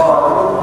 [0.00, 0.53] قالوا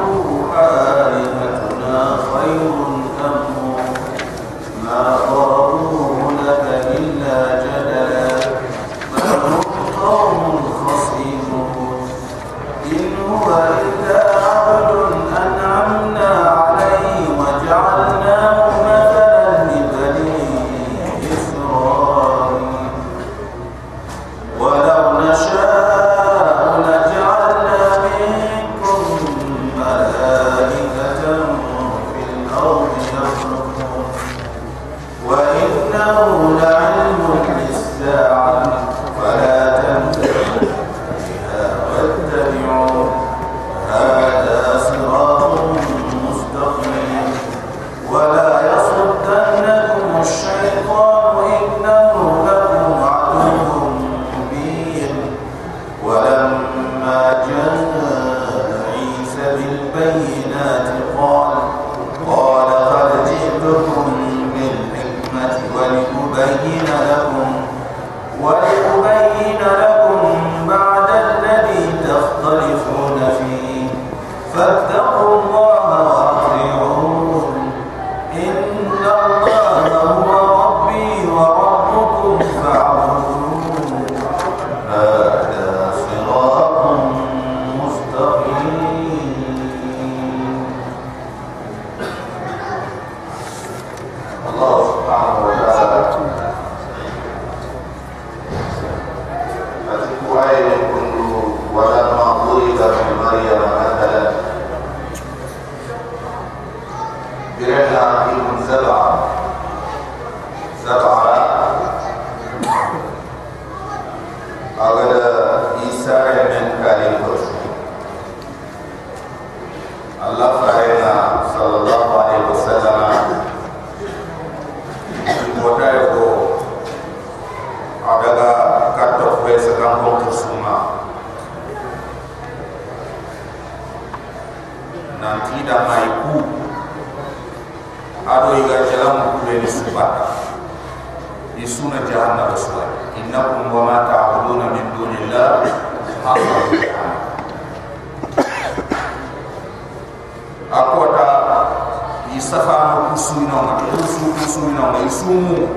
[152.72, 155.68] kafaru usumina ma usu usumina ma usumu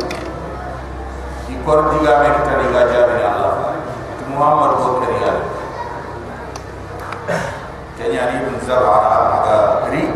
[1.50, 3.74] di kor diga kita diga jare Allah
[4.18, 5.34] tu Muhammad ko kare
[7.98, 8.94] kenya ni bin zara
[9.42, 9.58] aga
[9.90, 10.06] ri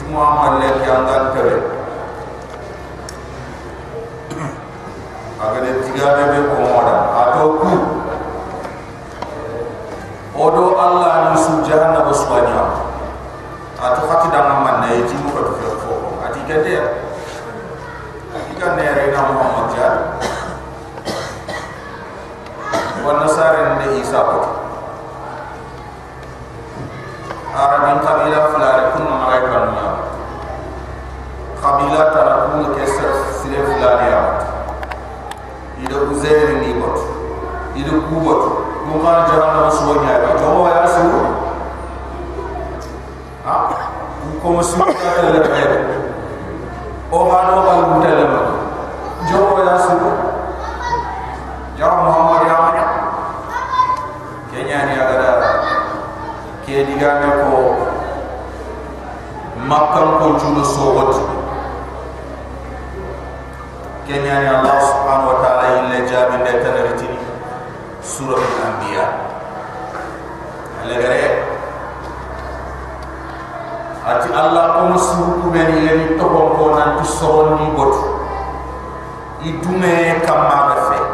[0.00, 1.56] tu Muhammad le ki anda kare
[5.44, 7.72] aga le diga me be ko mara ato ku
[10.40, 12.64] odo Allah ni su jahannam suwanya
[13.84, 14.63] ato khati dangam
[14.94, 16.78] ay jibu ko fi ko ati kete
[18.30, 19.90] ati kan ne re na mo mo ja
[23.02, 24.38] won na sare ne isa ko
[27.58, 29.88] ara bin qabila fala kun ma ray kan ya
[31.58, 32.22] qabila ta
[32.78, 33.06] ke sa
[33.42, 34.20] sile fala ya
[35.82, 37.02] ido uzeri ni bot
[37.74, 38.42] ido kubot
[38.86, 41.33] mo ma jara na so nya ko ya suru
[44.44, 45.68] kuma su ta talaka ya
[47.10, 48.40] o ma no ba mu talaka
[49.28, 49.96] jo ya su
[51.80, 52.70] ya muhammad ya ma
[54.52, 55.30] kenya ni aga da
[56.66, 57.56] ke diga ne ko
[59.64, 61.24] makkal ko ju so wati
[64.04, 67.18] kenya ni allah subhanahu wa ta'ala ille jabi de tanaritini
[68.04, 69.06] sura al-anbiya.
[70.84, 71.33] Alegare
[74.04, 78.04] ati Allah kono suku meni yeni toko kona tu soron botu
[79.40, 81.08] idume kama gafe eh.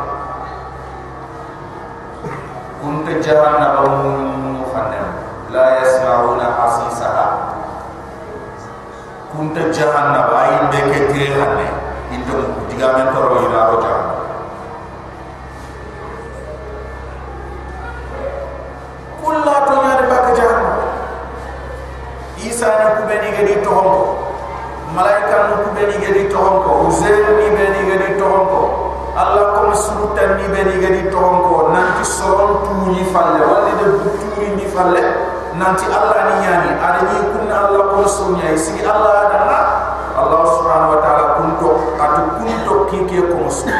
[2.82, 5.06] kunte jahan na bangun mungu khanem
[5.54, 7.26] la yasmauna asi saha
[9.30, 10.26] kunte jahan na
[10.74, 11.74] tire khanem
[12.10, 13.99] indomu tiga mentoro yina rojaha
[22.60, 24.16] isaani kubeni gedi tohonko
[24.96, 28.60] malaika nu kubeni gedi tohonko uzel ni beni gedi tohonko
[29.16, 33.40] allah kom surutan ni beni gedi tohonko nanti soron tuuni falle.
[33.48, 35.00] Walli de buturi ni falle.
[35.56, 39.58] Nanti allah ni yani ada ni kunna allah kom surunya isi allah adana
[40.20, 43.72] allah subhanahu wa taala kunto atu kunto kike kom sur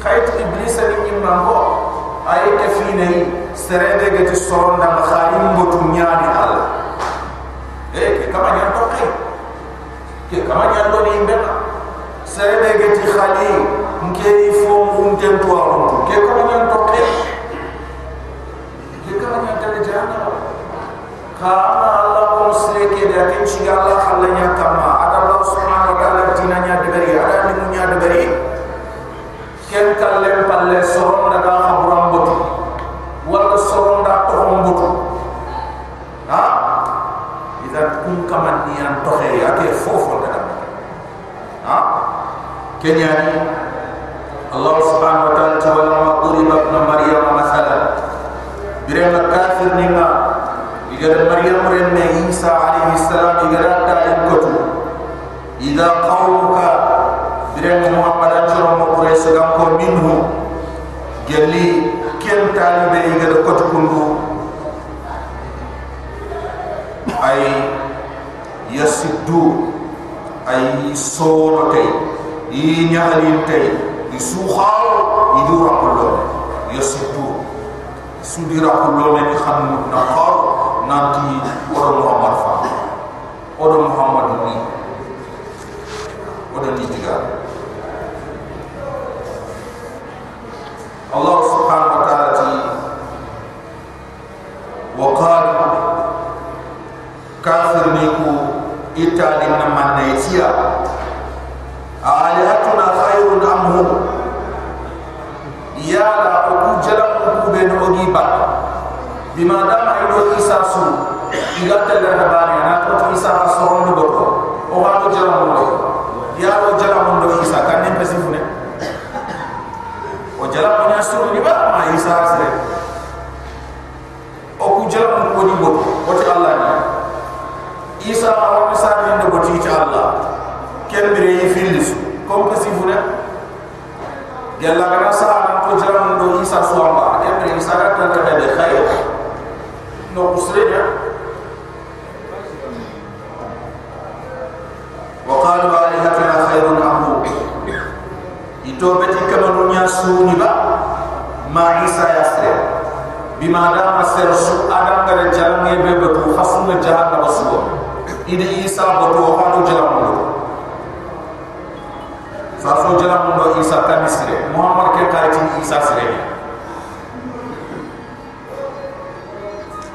[0.00, 1.58] kayt iblis ni imam bo
[2.24, 3.16] ayete fi nei
[3.52, 6.73] serede gedi soron da khalim bo tunyani allah
[12.78, 13.73] ge ti khali nke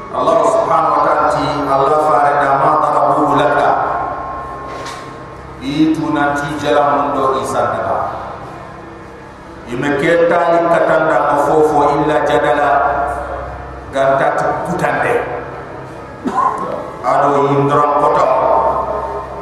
[0.10, 3.70] allah subhanahu wa ta'ala ti allah farada ma darabu laka.
[5.60, 8.00] Itu nanti jalam mo isa daga
[9.70, 12.70] imeke tali katanda mafofo illa jadala
[13.94, 15.14] gantat kutande
[17.06, 18.28] ado indra kota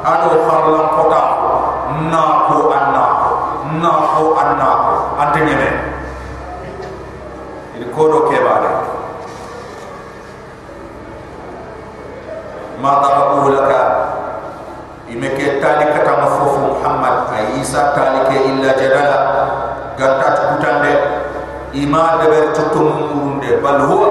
[0.04, 1.22] ado harlam kota
[2.12, 3.04] na ko anna.
[3.78, 4.70] Na ko anna.
[5.18, 5.70] Ante nyeme
[7.78, 8.70] ini kodo ke bare
[12.78, 13.80] ma darabu laka
[15.10, 19.18] imeke tali kata mafufu muhammad ay isa tali ke illa jadala
[19.98, 20.92] gantat kutande
[21.74, 22.88] ima deber tutum
[23.38, 24.08] murunde bal huwa?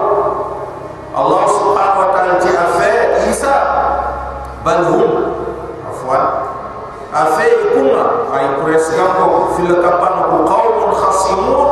[1.18, 2.90] Allah subhanahu wa ta'ala ti afa
[3.26, 3.56] isa.
[4.62, 5.12] Bal hum?
[5.90, 6.24] Afwan?
[7.10, 11.70] Afe kuma ay presgan ko fil kapan ko qawmun khasimun.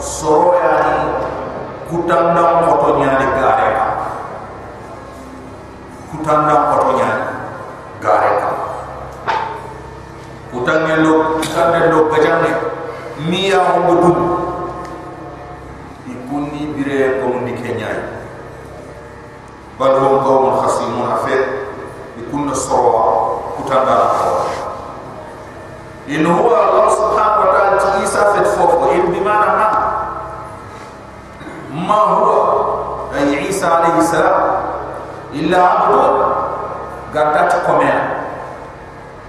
[0.00, 1.20] Soro yani
[1.92, 2.55] kutanda
[6.26, 7.10] utang na kotonya
[8.02, 8.50] gareka
[10.50, 12.50] utang ne lo utang ne lo gajang ne
[13.30, 14.10] miya hongo
[16.02, 18.26] ikuni bire komundi kenyai.
[19.78, 21.70] Bal hongo mon khasimun afet
[22.18, 24.62] ikuni soroa utang na kotonya
[26.10, 29.68] in huwa Allah subhanahu wa ta'ala ti isa fit fofo in bimana ma
[31.70, 32.34] ma huwa?
[33.14, 34.45] Ay isa alayhi salam.
[35.36, 36.00] إلا عبدو
[37.14, 37.92] قدت قمي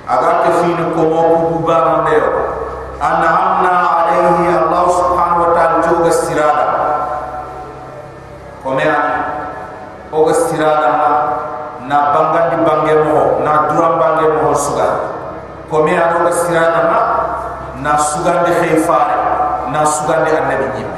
[0.09, 2.27] أغاك فين قمو قبوبان ديو
[3.03, 6.65] أن أمنا عليه الله سبحانه وتعالى جوغ استرادا
[8.65, 8.87] قمي
[10.13, 10.91] أغ استرادا
[11.87, 14.89] نا بانغان دي بانغي مو نا دوران بانغي مو سوغا
[15.71, 16.99] قمي أغ استرادا نا
[17.83, 19.07] نا سوغا دي خيفار
[19.71, 20.91] نا سوغا دي أنبي جيب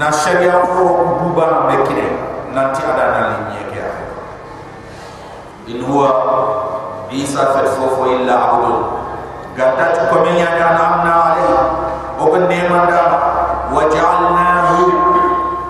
[0.00, 2.12] نا شريعه قبوبان بكين
[2.54, 3.69] نا تي أدانا لينيك
[5.70, 6.10] in huwa
[7.10, 8.82] isa fe fofo illa abudun
[9.56, 11.44] gadda ko min ya na amna ali
[12.18, 13.02] o ko ne manda
[13.70, 14.78] wa ja'alnahu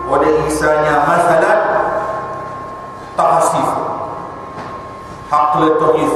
[0.09, 1.61] o de isa nya masalan
[3.17, 3.69] tahsif
[5.31, 6.13] haqqul tahsif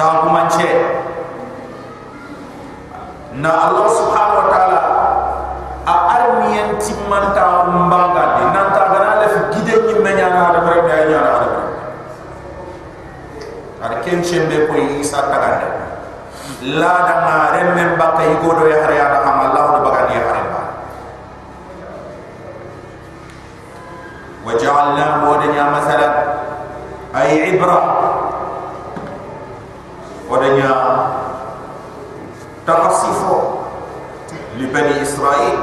[0.00, 0.70] ta ko manche
[3.36, 4.80] na allah subhanahu wa ta'ala
[5.84, 8.35] a armiyan timmanta umbangan
[10.26, 11.60] ana ada mara be ayi ana ada
[13.86, 15.68] ada ken chembe ko Isa sa tagande
[16.76, 20.22] la da ma remme mbaka yi godo ya hare ada am allah do bagani ya
[20.26, 20.60] hare ba
[24.46, 26.14] wa ja'alna wa masalan
[27.16, 27.78] ay ibra.
[30.26, 30.36] Wa
[32.66, 33.62] takasifo
[34.58, 35.56] li bani israil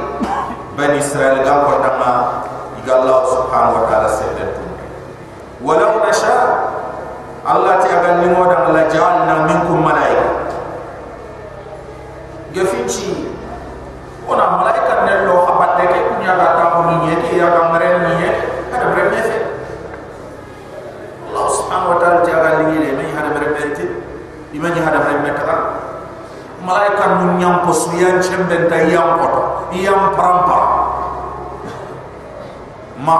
[0.76, 2.12] bani israil gam ko tanga
[2.84, 4.62] galla subhanahu wa ta'ala sedda tu
[5.64, 6.36] wala nasha
[7.44, 10.52] allah ti aga ni moda la janna minkum malaika
[12.52, 13.32] gefinchi
[14.28, 17.88] ona malaika ne lo abatte ke kunya ga ta ko ni yeki ya ga mare
[18.04, 18.30] ni ye
[18.68, 19.38] ada bre me se
[21.32, 23.84] allah subhanahu wa ta'ala ti aga ni ni me hada bre me ti
[24.52, 25.56] imani hada bre me ta
[26.64, 29.28] malaika nun nyam posuyan chembe ta yam ko
[29.72, 30.12] yam
[33.06, 33.18] ما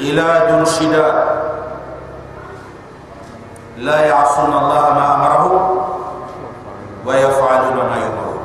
[0.00, 1.16] غلاد شداد
[3.78, 5.78] لا يعصون الله ما أمرهم
[7.06, 8.42] ويفعلون ما يؤمرون.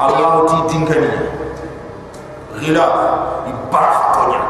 [0.00, 1.10] الله تي دينكني.
[2.54, 2.94] غلاد
[3.46, 4.42] يبرحتونيا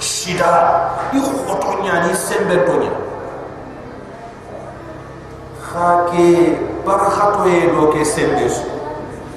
[0.00, 0.66] شداد
[1.12, 2.92] يخوتونيا ني سمبتونيا
[5.68, 8.64] خاكي برحتو يدو كي سمبسو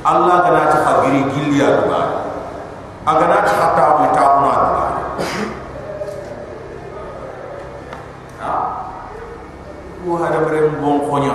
[0.08, 1.70] الله غنا تخبري جليا
[3.06, 4.54] agana hatta bi ta'una
[8.42, 8.54] ha
[10.04, 11.34] ku hada bare mbon khonya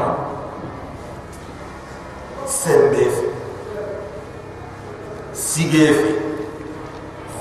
[2.47, 3.05] sembe
[5.35, 5.99] sigef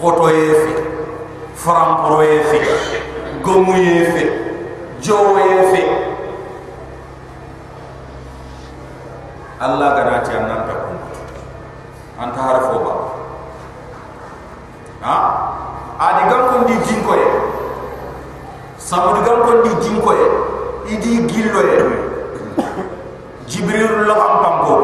[0.02, 0.62] khoto yef
[1.54, 2.50] fram pro yef
[3.46, 4.14] gomu yef
[5.02, 5.72] jo yef
[9.62, 10.55] allah gana ta'ana
[19.64, 20.28] di jinko ye
[20.94, 21.80] idi gillo ye
[23.48, 24.76] jibril lo am pampo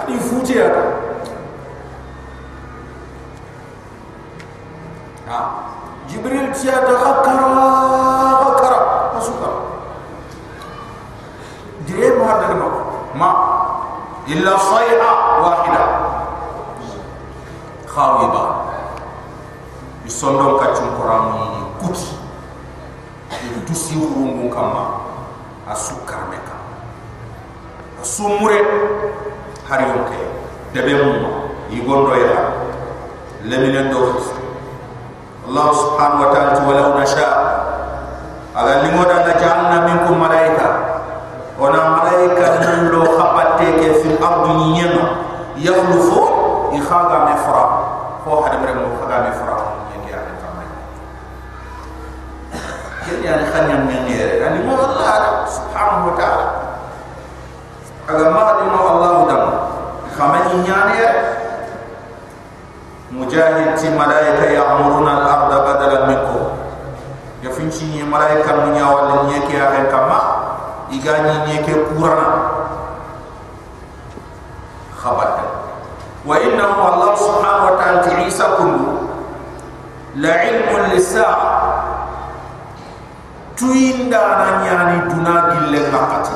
[0.00, 0.68] adi futi ya
[5.28, 5.38] ha.
[6.08, 7.48] Jibril tiya da khakara
[8.40, 8.80] khakara
[9.12, 9.50] masuka
[11.84, 12.68] dire ma da ma
[13.12, 13.30] ma
[14.24, 15.10] illa sayha
[15.44, 15.84] wahida.
[17.84, 18.44] Khawiba
[20.08, 20.77] isondon ni kuti
[23.68, 24.84] dusi wurungu kama
[25.68, 26.56] asu karmeka
[28.00, 28.64] asu mure
[29.68, 30.20] hari yonke
[30.72, 31.12] debe mu
[31.68, 32.40] yigondo ya
[33.44, 34.16] lemine do
[35.48, 37.24] Allah subhanahu wa ta'ala walau nasha
[38.52, 40.68] ala limoda la ja'alna minkum malaika.
[41.56, 45.04] Ona malaika nallo khabatte ke fil ardi nyema.
[45.56, 46.20] Yakhlufu.
[46.76, 47.64] Ikhaga mefra.
[48.28, 49.47] Ko hada mere mo khaga mefra
[53.24, 56.50] يعني خلينا من غير يعني ما الله سبحانه وتعالى.
[58.08, 59.50] هذا ما ما الله دم.
[60.18, 60.98] خمني يعني
[63.12, 66.44] مجاهد ملائكة يأمرون الأرض بدلا منكم.
[67.42, 70.18] يفنشي ملائكة من يوال نيكي أخي كما
[70.92, 72.48] إغاني نيكي قرانا
[75.04, 75.38] خبرت
[76.26, 78.98] وإنه الله سبحانه وتعالى عيسى كله
[80.16, 81.57] لعلم للساعة.
[83.58, 86.34] Tuinda na nyani duna gille ngakati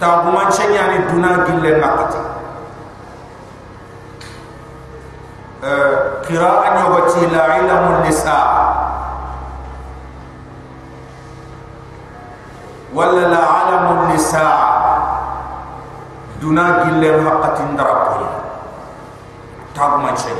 [0.00, 2.18] tabu manche nyani duna gille ngakati
[6.26, 8.38] qira'a nyobati la ilmu nisa
[12.94, 14.46] wala la alamu nisa.
[16.40, 18.08] Duna gille ngakati ndarapo
[20.02, 20.30] manche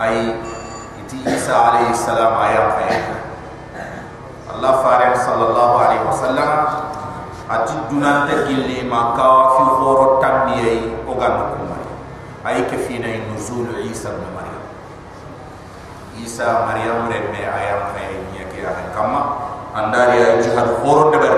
[0.00, 0.32] ay
[1.08, 3.04] ti Isa alaihi salam ayat ayat
[4.54, 6.50] Allah farid sallallahu alaihi wasallam
[7.50, 11.90] ati dunan ta gilli ma ka fi khoro tambiye o gan ko mari.
[12.46, 14.64] Ay ke fina nuzul Isa ibn Maryam.
[16.16, 19.20] Isa Maryam re me ayat ayat nya ke ya kama
[19.74, 21.36] andari ay jihad khoro de ber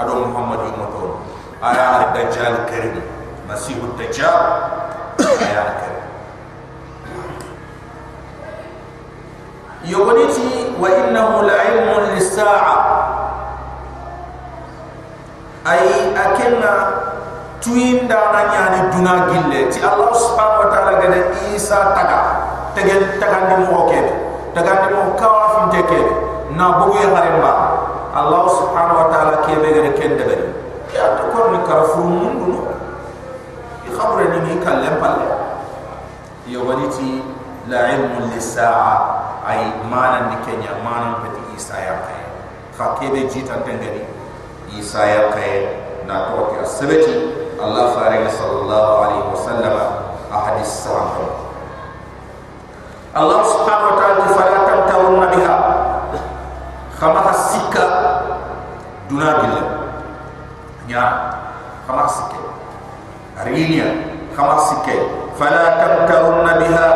[0.00, 1.20] ado Muhammad umato
[1.60, 3.04] aya dajjal karim
[3.44, 4.40] masihud dajjal
[5.20, 5.95] ayat karim
[9.86, 12.76] يغنيتي وإنه لعلم للساعة
[15.66, 16.88] أي أكلنا
[17.62, 21.14] توين دانا يعني دونا جلة تي الله سبحانه وتعالى قال
[21.52, 22.22] إيسا تقع
[22.76, 24.06] تقل تقل دموه كيف
[24.54, 26.06] تقل دموه كواف تكيف
[26.56, 27.44] نابو يغرم
[28.16, 30.48] الله سبحانه وتعالى كيف يغرم كيف دبري
[30.92, 32.62] كيف تقرن كرفو من دونه
[33.90, 35.28] يخبرني ميكا لمبالي
[36.46, 37.22] يغنيتي
[37.68, 40.74] لعلم للساعة ay manan ni kenya?
[40.82, 42.22] Manan peti isa ya kay
[42.74, 44.02] fa kebe jita tengeri
[44.74, 45.70] isa ya kay
[46.04, 47.14] na toti asbeti
[47.56, 49.76] allah fare sallallahu alaihi wasallam
[50.28, 51.24] ahadis salam.
[53.16, 55.56] Allah subhanahu wa ta'ala ti fara kan tawun nabiha.
[57.00, 57.84] Khama hasika
[59.08, 59.64] duna gilla
[60.86, 61.04] nya
[61.86, 62.38] khama hasike
[63.38, 63.86] arinia
[64.34, 64.96] khama hasike
[65.38, 66.86] fala kan tawun nabiha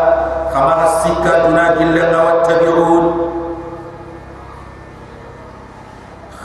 [0.52, 3.04] كما السكة تنادي لنا واتبعون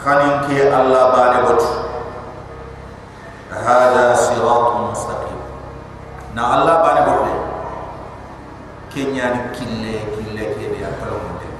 [0.05, 1.63] خننك الله بالبط
[3.65, 5.39] هذا صراط مستقيم
[6.35, 7.25] نا الله بالبط
[8.95, 9.83] كنيا كل
[10.15, 11.53] كل كل يأكلون من دم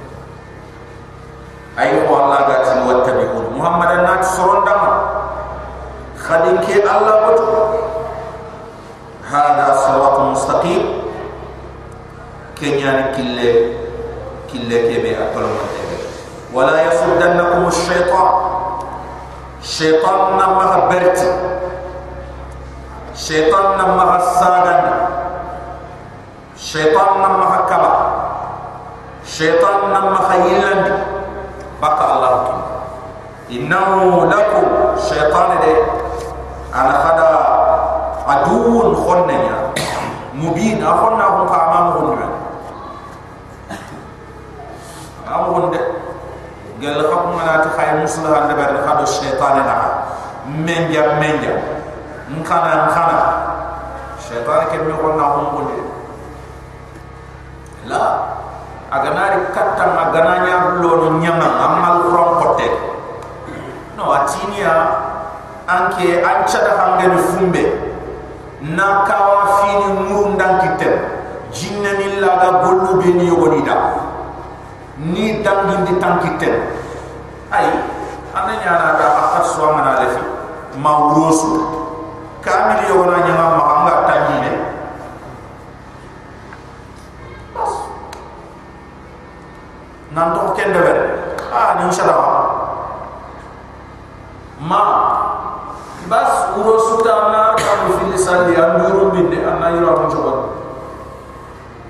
[1.79, 4.91] أيوة الله قاتل واتبعون محمد الناس صرندما
[6.27, 7.41] خننك الله بط
[9.31, 10.94] هذا صراط مستقيم
[12.59, 13.51] كنيان كلا
[14.53, 15.65] كلا كبي أكل ما
[16.53, 18.31] ولا يصدنكم الشيطان
[19.63, 21.19] شيطان نما برت
[23.15, 24.81] شيطان نما الساغن
[26.57, 27.93] شيطان نما كبا
[29.25, 31.03] شيطان نما خيلن
[31.81, 32.61] بقى الله كم.
[33.51, 34.65] إنه لكم
[35.09, 35.75] شيطان دي
[36.75, 37.29] أنا خدا
[38.27, 39.57] عدو خننيا
[40.33, 42.34] مبين أخونا هم كعمامهم يعني
[46.81, 49.75] gel khab mana ta khay muslah ande bar khado syaitan na
[50.65, 51.55] menja menja.
[52.25, 53.19] Nkana nkana
[54.19, 55.77] shaitan ke mi ko na hongo de
[57.87, 58.03] la.
[58.91, 62.67] Aganari katta magana nya lo no nyama amal ron kote.
[63.95, 64.73] No atinia
[65.67, 67.63] anke ancha da hangen fumbe.
[68.75, 70.95] Na kawa fini murundan kitem.
[71.55, 73.94] Jinne ni laga gollu be ni yogoni da
[75.05, 76.55] ni dangin di tankitem
[77.53, 77.65] ay
[78.33, 80.23] ananya na da akat suama na lefi
[80.81, 81.61] mawrusu
[82.41, 84.51] kamil yo wona nyama ma anga tajine
[90.09, 90.97] nan to ken de ber
[91.53, 92.19] ah ni inshallah
[94.57, 94.81] ma
[96.09, 100.33] bas uro sutana kam fi lisan di anduru binde anna mo jogo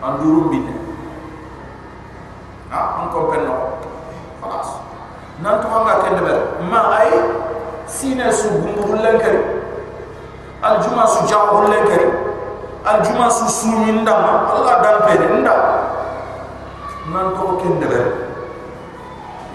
[0.03, 0.84] anduru binde
[2.75, 3.55] ah on ko benno
[4.43, 4.69] khalas.
[5.39, 6.39] Nan to nga kende ber.
[6.71, 7.11] Ma ay
[7.87, 9.35] sine su gumbu lenker
[10.61, 12.03] al juma su jabu lenker
[12.83, 15.55] al juma su su minda allah dan pe nda
[17.15, 18.05] nan to kende ber.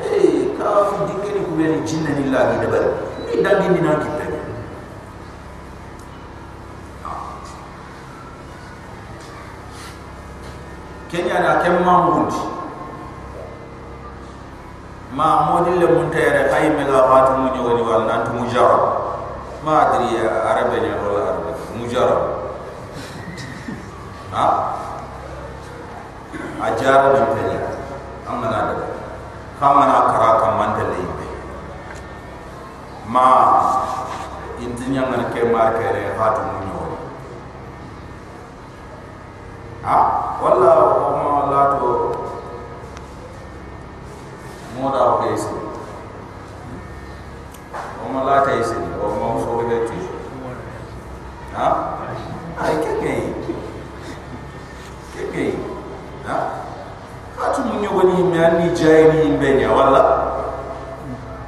[0.01, 2.85] Eh ka fi dikeni ko ni jinna ni la ni de ber
[3.29, 3.81] ni dal ni.
[3.81, 4.09] Na ki
[11.11, 12.39] kenya na kemma ngundi
[15.13, 18.79] ma modil le mun tayere hay me la watu mu jogani wal nan mu jaro
[19.67, 21.51] ma adri ya arabe ni wal arabe.
[21.75, 22.19] Mu jaro
[24.31, 24.45] ha?
[26.63, 27.59] Ajar ni tayi
[28.29, 28.75] amana da.
[29.59, 31.27] Kamana kara kan man da leibe
[33.11, 33.27] ma
[34.63, 36.71] intinya man ke ma ke re hatu mu ni
[39.83, 39.97] ha
[40.39, 40.73] wala
[41.19, 42.20] ma la to
[44.79, 45.51] moda o kesi
[48.01, 49.99] o ma la ta isi o ma fo be ti
[51.55, 51.67] ha?
[52.61, 53.15] Ai ke ke
[55.15, 55.45] ke ke
[56.27, 56.37] ha?
[57.41, 60.03] Hatu munyo woni me anni jayni mbenya wala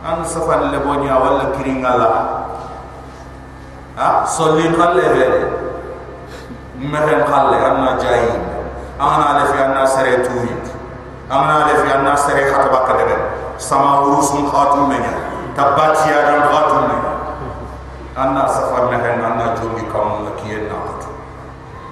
[0.02, 2.10] an safan le bonya wala kiringala
[3.96, 4.24] ha?
[4.26, 5.42] Solli khalle vere
[6.78, 8.34] mehen khalle anna jayi
[8.98, 10.71] amana le fi anna sare tuwi
[11.30, 13.16] amana le fi anna sare khataba kadebe
[13.58, 15.12] sama urusun khatum menya.
[15.54, 17.12] Tabati ya dan khatum menya.
[18.16, 21.10] Anna safar mehen anna jongi kam la kiyen na patu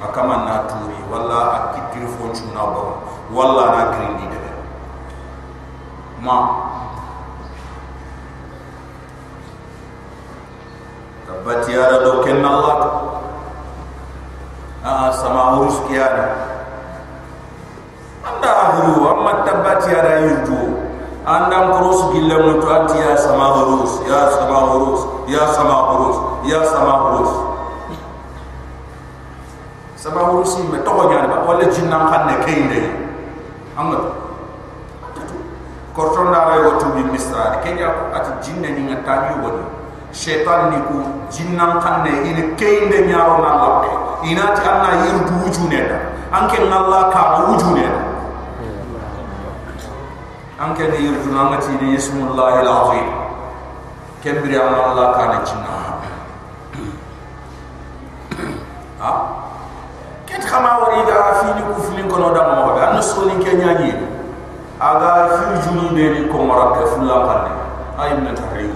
[0.02, 0.98] akama na turi.
[1.10, 1.40] Wala
[1.72, 3.02] akitir fo chuna bo
[3.34, 4.50] wala na grindi debe
[6.22, 6.36] ma.
[11.26, 12.78] Tabati ya do ken Allah
[14.80, 16.24] ah sama urus kiana
[18.24, 20.58] anda huru amma tabati ya da yutu
[21.26, 26.60] anda kurus gille mutu ati ya sama urus ya sama urus ya sama urus ya
[26.64, 27.32] sama urus
[30.00, 32.80] sama urusi me to nyani ba wala jinna xanne kayinde
[33.76, 34.00] amma
[35.92, 37.60] korton na ray wotu bi misra.
[37.60, 39.60] Kenya ati jinne ni ngata ni woni
[40.12, 43.90] shaytan ni ku jinna xanne ina kayinde nyaaro na lakke
[44.32, 45.98] ina ti anna yirdu wujune da
[46.32, 48.09] anke ngalla ka wujune da
[50.60, 53.08] anke ni yirdu na ngati ni ismullahi alazim
[54.20, 55.72] kembiri Allah kana jinna
[59.00, 59.12] ha?
[60.28, 63.40] Ket khama wari ga fi ni ku filin kono da mo ga an so ni
[63.40, 63.88] kenya ni
[64.76, 67.52] aga fi juni be ni ko mara ka fulla kanne
[67.96, 68.68] ay min tahri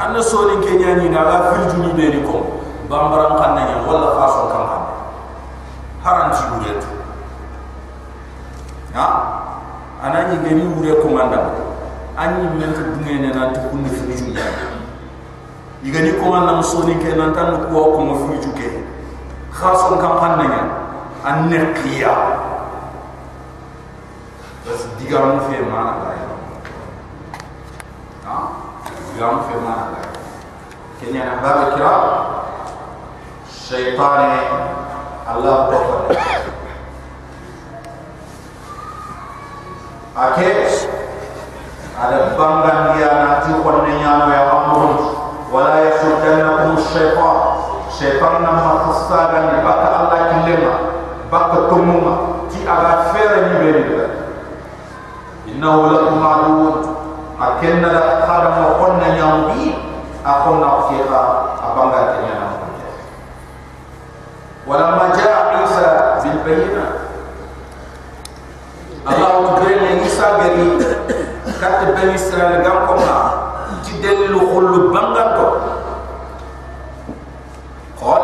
[0.00, 4.16] an so ni kenya ni ga fi juni be ni ko bambaram kanne ni wala
[4.16, 4.88] faso kan kanne
[6.00, 6.48] haran ci
[8.96, 9.37] ha
[10.02, 11.38] anani gani wure ko manda
[12.16, 14.38] anyi men ta dungene nan ta kunni fi juni
[15.82, 18.68] igani ko man so ni ke nan tan ko ko mo fi juke
[19.54, 20.60] khason kam hannya
[21.24, 22.14] an neqiya
[24.66, 26.10] bas digam fe mana la
[28.26, 28.36] ha?
[29.14, 30.00] Digam fe mana la
[30.98, 31.92] kenya na baba kira
[33.46, 34.22] shaytan
[35.26, 35.78] allah ko
[40.18, 40.48] ake
[41.98, 44.94] ada banggan dia nanti konne nyano ya amrun
[45.50, 47.38] wala yasuddannakum syaitan.
[47.88, 50.74] Syaitan nama khasagan baka Allah kilema
[51.30, 52.46] baka tumuma.
[52.50, 53.82] Ti aga fere ni beri
[55.50, 56.76] innahu lakum aduwwun.
[57.38, 59.78] Akenna la khada mo konna nyambi
[60.26, 61.22] akonna fiha
[61.62, 62.50] abanga tenya
[64.66, 66.92] wala ma jaa isa bil bayyinat
[69.06, 69.54] Allah
[70.17, 70.65] tukrene isa gari
[71.61, 73.17] kat bani israel gam koma
[73.85, 75.47] ti delu khullu bangato
[78.03, 78.19] قال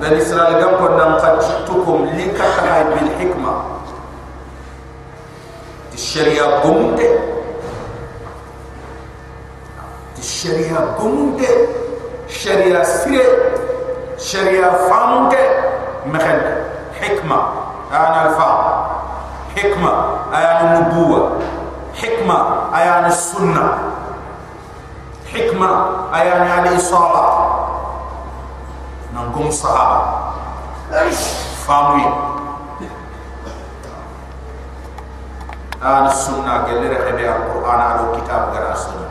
[0.00, 3.52] بني إسرائيل قام قد قد جئتكم لكتها بالحكمة
[5.94, 7.00] الشريعة قمت
[10.18, 11.40] الشريعة قمت
[12.28, 13.28] الشريعة سير
[14.16, 15.36] الشريعة فامت
[16.08, 16.38] مثل
[17.00, 17.38] حكمة
[17.92, 18.60] أنا الفام
[19.55, 19.91] حكمة
[20.35, 21.39] أيان النبوة.
[22.01, 22.37] حكمة
[22.75, 23.77] أيان السنة.
[25.33, 25.71] حكمة
[26.15, 27.55] أيان الإصابة
[29.15, 30.03] نقوم صحابة.
[31.67, 32.05] فاموي
[35.83, 39.09] آن السنة قال لي رحبي القرآن على كتاب قرأ السنة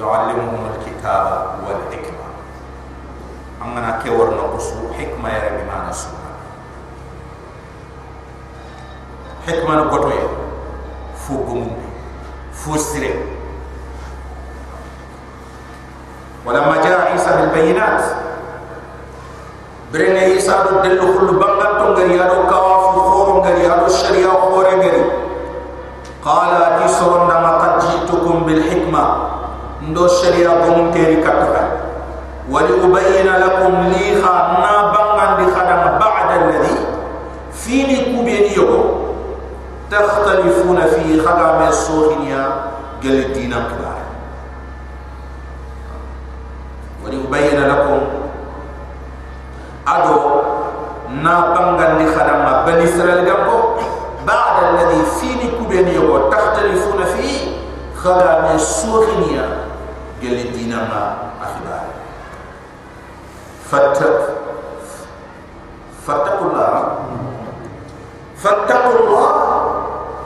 [0.00, 2.19] يعلمهم الكتاب والحكمة.
[3.60, 6.08] angana ke warna kusu hikma yare mi mana su
[9.46, 10.24] hikma no goto ye
[11.14, 11.68] fu gum
[12.52, 13.12] fu sire
[16.46, 18.02] ولما جاء عيسى بالبينات
[19.92, 25.04] برنا عيسى دل كل بنغان تونغري يادو كواف خورون غري يادو شريعه خورون غري.
[26.24, 29.04] قال تي سرنا قد جئتكم بالحكمة.
[29.80, 31.24] ndo sharia gomun teri
[32.50, 36.76] ولأبين لكم ليخا نا بغن دي خدم بعد الذي
[37.52, 39.00] فيني كوبين يوم
[39.90, 42.46] تختلفون فيه خدم السوخنيا
[43.02, 44.00] قال الدين كبار
[47.04, 48.00] وليبين لكم
[49.88, 50.20] أدو
[51.22, 53.28] نا بانغان دي خدم بني إسرائيل
[54.26, 57.38] بعد الذي فيني كبين يغو تختلفون فيه
[58.04, 59.44] خدم السوخنيا
[60.22, 61.29] قال الدين أخبار
[63.71, 64.17] فاتق
[66.07, 66.71] فاتقوا الله
[68.37, 69.31] فاتقوا الله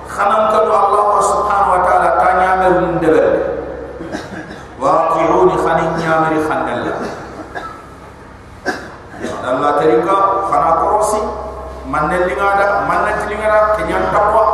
[0.09, 3.27] خنم كدو الله سبحانه وتعالى كان يعمل من دبل
[4.79, 6.95] واطيعوني خنين يعمل خن الله
[9.49, 10.17] الله تريكا
[10.51, 11.21] خنا كروسي
[11.87, 14.45] من اللي غادا من اللي غادا كنيان تقوى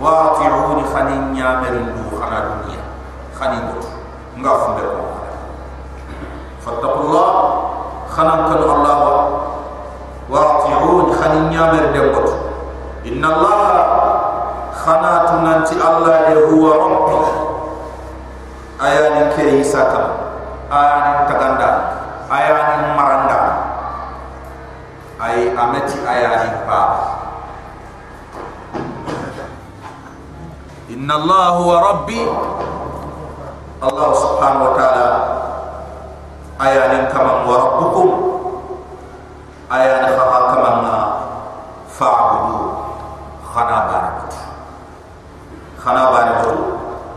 [0.00, 2.82] واطيعوني خنين يعمل دو خنا دنيا
[3.40, 3.86] خنين بوت
[4.36, 5.04] نغاف مبكو
[6.66, 7.30] فاتقوا الله
[8.16, 9.00] خنم كدو الله
[10.30, 12.30] واطيعوني خنين يعمل دبوت
[13.06, 13.60] إن الله
[14.84, 17.44] خنات ننتي الله هو ربي
[18.84, 20.02] ayani ke isaka
[20.68, 21.68] ayani taganda
[22.28, 23.40] ayani maranda
[25.22, 26.80] ay ameti ayani ba
[30.90, 32.20] inna allah huwa rabbi
[33.80, 34.74] allah subhanahu wa
[36.59, 38.09] ayani kama wa rabbukum
[39.71, 41.07] ayani khaka kama ah,
[41.87, 42.59] fa'budu
[43.47, 44.33] khana barakat
[45.79, 46.57] khana barakat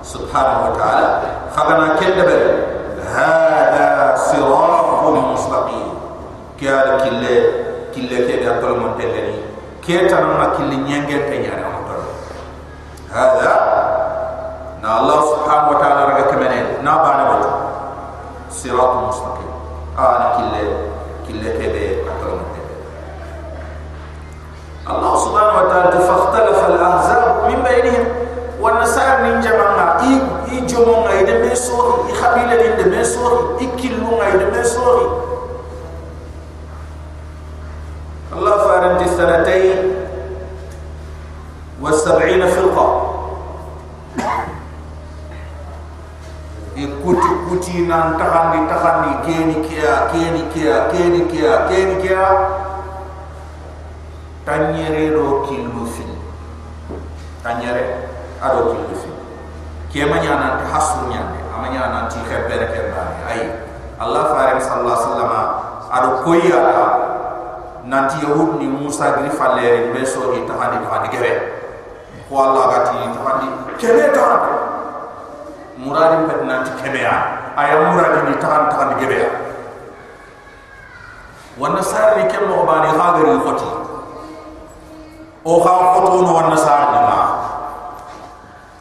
[0.07, 1.09] subhanahu wa ta'ala
[1.51, 2.39] khagana kendebe
[3.13, 5.87] hada siratun mustaqim.
[6.57, 7.35] Kiyal kille
[7.91, 9.39] kille ke da tol montele ni.
[9.83, 12.01] Ke tanama kille nyenge te nyara motor
[13.11, 13.53] hada
[14.81, 17.51] na allah subhanahu wa ta'ala raga kemene na bana botu
[18.53, 19.53] صراط مستقيم.
[19.99, 20.53] أنا كل
[21.29, 22.41] كل كده أكرم
[24.91, 28.05] الله سبحانه وتعالى فاختلف الأحزاب من بينهم
[28.61, 30.03] والنصارى من جمعنا.
[30.03, 35.07] إي جمعنا إذا ما سوري إي خبيلة إذا سوري إي كلنا إذا سوري
[38.33, 39.95] الله فارنت السنتين
[41.83, 42.89] والسبعين فرقة.
[46.77, 52.25] Ikuti kuti nan tahandi tahandi keni kia keni kia keni kia keni kia.
[54.43, 56.19] Tanyere do kilu fil
[57.47, 58.11] tanyere
[58.43, 59.15] ado kilu fil
[59.87, 63.41] kia manya nan tahasu nyande amanya nan ti khabere kembani ay
[64.03, 65.33] Allah farim sallallahu wasallam
[65.95, 66.59] ado koya
[67.87, 71.33] nanti yahud ni musa gri falere beso ni tahandi tahandi gere
[72.27, 73.47] ko Allah gati tahandi
[73.79, 74.62] kene tahandi
[75.83, 77.15] muradi pet nanti kebeya.
[77.59, 79.53] Aya muradi ni tahan tahan gebeya
[81.59, 83.69] wana sar ni kem mo bani khagari khoti.
[85.45, 87.19] O kha khoto no wana sar ni ma.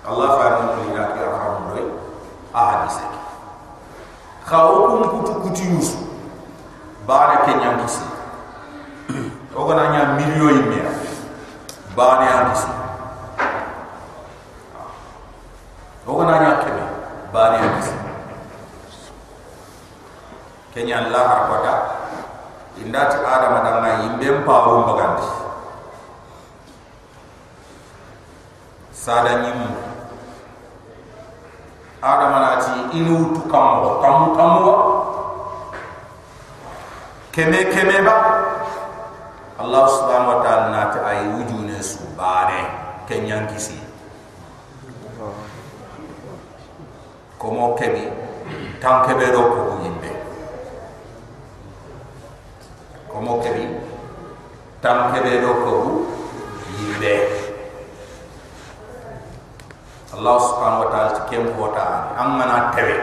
[0.07, 1.83] Allah fa ni ni ya ki arham doy
[2.55, 3.03] ahadise
[4.47, 5.95] kha o kum kutu kutu yus
[7.07, 8.05] bare ke nyam kisi.
[9.51, 10.79] O gana nya million yi me
[11.95, 12.71] bare an kisi.
[16.07, 16.90] O gana nya kebe
[17.32, 17.88] bani hadis
[20.76, 21.74] kenya la harkota
[22.80, 25.28] indati adama danga yimbe mparu mbagandi
[28.91, 29.60] sada nyim
[32.02, 34.74] adama nati inu tu kammo kamu kamu
[37.32, 38.15] keme keme ba.
[39.62, 42.65] Allah subhanahu wa ta'ala nati ay wujune su bare
[43.08, 43.78] kenyan kisi
[47.41, 48.06] komo kebi
[48.77, 49.62] tan kebe do ko
[53.10, 53.65] komo kebi
[54.77, 55.73] tan kebe do ko
[60.21, 62.93] allah subhanahu wa ta'ala kem hota amana tebe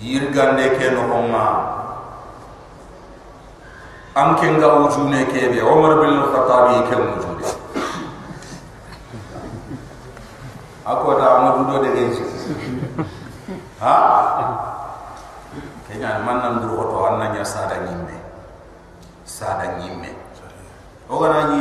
[0.00, 1.44] yirgande ke no homma
[4.16, 7.57] am wujune kebe umar bin khattab ke wujune
[10.88, 12.24] ako da amadu do de genji
[13.80, 13.94] ha?
[15.84, 18.16] Kenya man nan dur oto anna nya sada nyimme
[19.28, 20.16] sada nyimme
[21.12, 21.60] o gana ni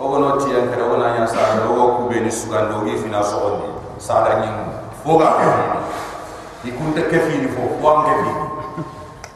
[0.00, 2.72] o gana ti an kada o gana nya sada o go ku be ni sugan
[2.72, 3.56] do gi fina so on
[4.00, 4.72] sada nyimme
[5.04, 5.36] fo ga
[6.64, 8.32] di kunta ke fi ni fo ko am ke fi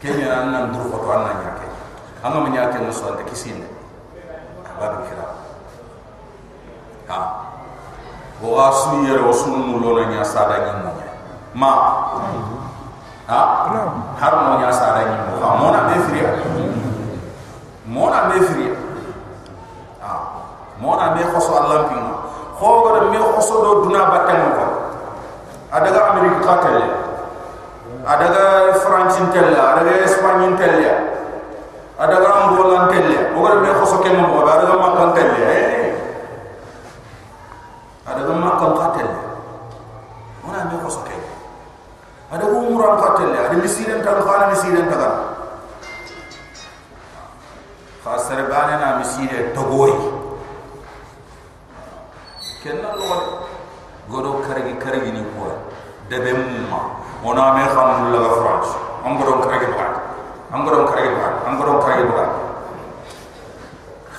[0.00, 1.66] kenya nan nan dur oto anna nya ke
[2.24, 3.68] anga ma nya ke no so ante kisine
[4.64, 5.28] abadu kira.
[7.08, 7.43] Ha
[8.42, 10.90] o asu yere o sunu mu lona nya sada nyi mo
[11.54, 11.70] ma
[13.30, 13.40] ha
[14.18, 15.54] har mo nya sada nyi mo ha.
[15.54, 16.28] Mona be fria
[17.86, 18.74] mona be fria
[20.02, 20.12] ha
[20.82, 22.02] mona be khoso allah pin
[22.58, 24.64] kho go me khoso do duna batten ko
[25.70, 26.86] adaga amerika katelle
[28.02, 30.90] adaga france telle adaga espagne telle
[31.98, 35.74] adaga angola telle o go me khoso ken mo adaga makkan telle eh
[38.04, 39.08] ada ga makam qatel
[40.44, 41.16] ona me ko soke
[42.28, 43.00] ada go umuran
[43.54, 45.10] khana misiren taga
[48.04, 49.94] khasar bana na misire togori
[52.62, 53.14] kenna lo
[54.10, 55.46] godo karagi karagi ni ko
[56.10, 56.80] debe mumma
[57.24, 58.72] ona me kham la ga france
[59.04, 59.86] am godo karagi ba
[60.52, 62.24] am godo karagi ba am godo karagi ba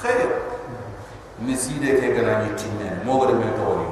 [0.02, 0.30] khair
[1.41, 3.88] miside ke gana ni tinne mo gade me to ni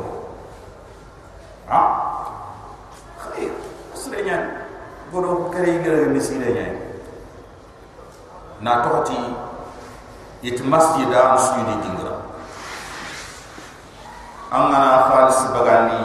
[1.70, 1.82] ha
[3.22, 3.52] khair
[3.94, 4.38] asrenya
[5.12, 5.52] godo
[6.24, 6.68] kare gara miside nya
[8.62, 9.20] na toti
[10.44, 12.16] it masjid an sudi dingra
[14.52, 16.04] angana khalis bagani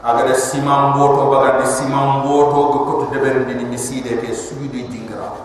[0.00, 5.36] agada simam boto bagani simam boto go ko de ber ni miside ke sudi dingra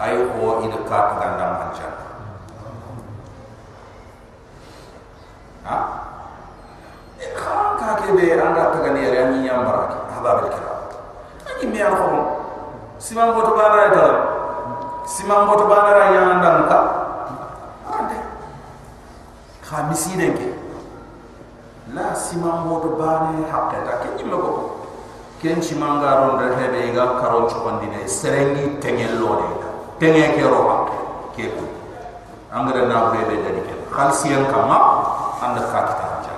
[0.00, 1.88] ay ko ida ka gandam hancha
[5.64, 5.76] ha?
[7.34, 10.80] Khan ka ke be anda ta gani yare ni nyam baraki habab al kiram
[11.50, 12.33] ani me an khom
[13.04, 14.06] simam boto bana ta
[15.04, 16.78] simam boto bana ra ya anda ka
[18.00, 18.16] ande
[19.60, 20.48] kha miside ke?
[21.92, 24.88] La simam boto bana hakka ta ke ni mako
[25.36, 29.52] ken chimanga ron de hebe ga karon chopandi ne serengi tengel lode
[30.00, 30.88] tengel ke roha?
[31.36, 31.60] Keku
[32.48, 33.74] angara na bure be dani ke?
[33.92, 34.80] Khalsiyan kama
[35.44, 36.34] anda ka kita haja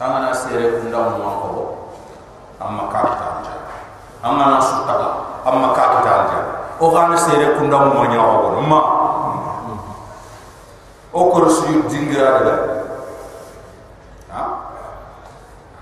[0.00, 1.83] amana sere kunda mo ko
[2.60, 3.54] amma ka kita haja
[4.22, 5.08] amana sutala
[5.46, 6.38] amma ka kita haja
[6.80, 8.80] o gana sere kunda mo nya ko ma
[11.14, 12.54] o ko su dingira de
[14.34, 14.42] ha?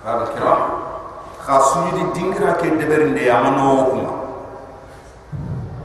[0.05, 0.55] Ba kira?
[1.43, 4.13] Khasu di dingira ke deberinde amano kuma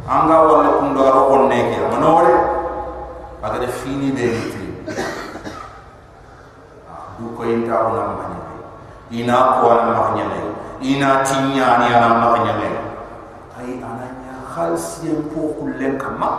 [0.08, 2.32] anga wala kundo aro onne ke manore
[3.43, 4.65] aga de fini be niti
[7.19, 8.39] du ko inta ona manya
[9.12, 10.39] ina ko ana manya ne
[10.82, 12.70] ina tinya ni ana manya ne
[13.58, 16.30] ai ananya khalsi en po kullen kama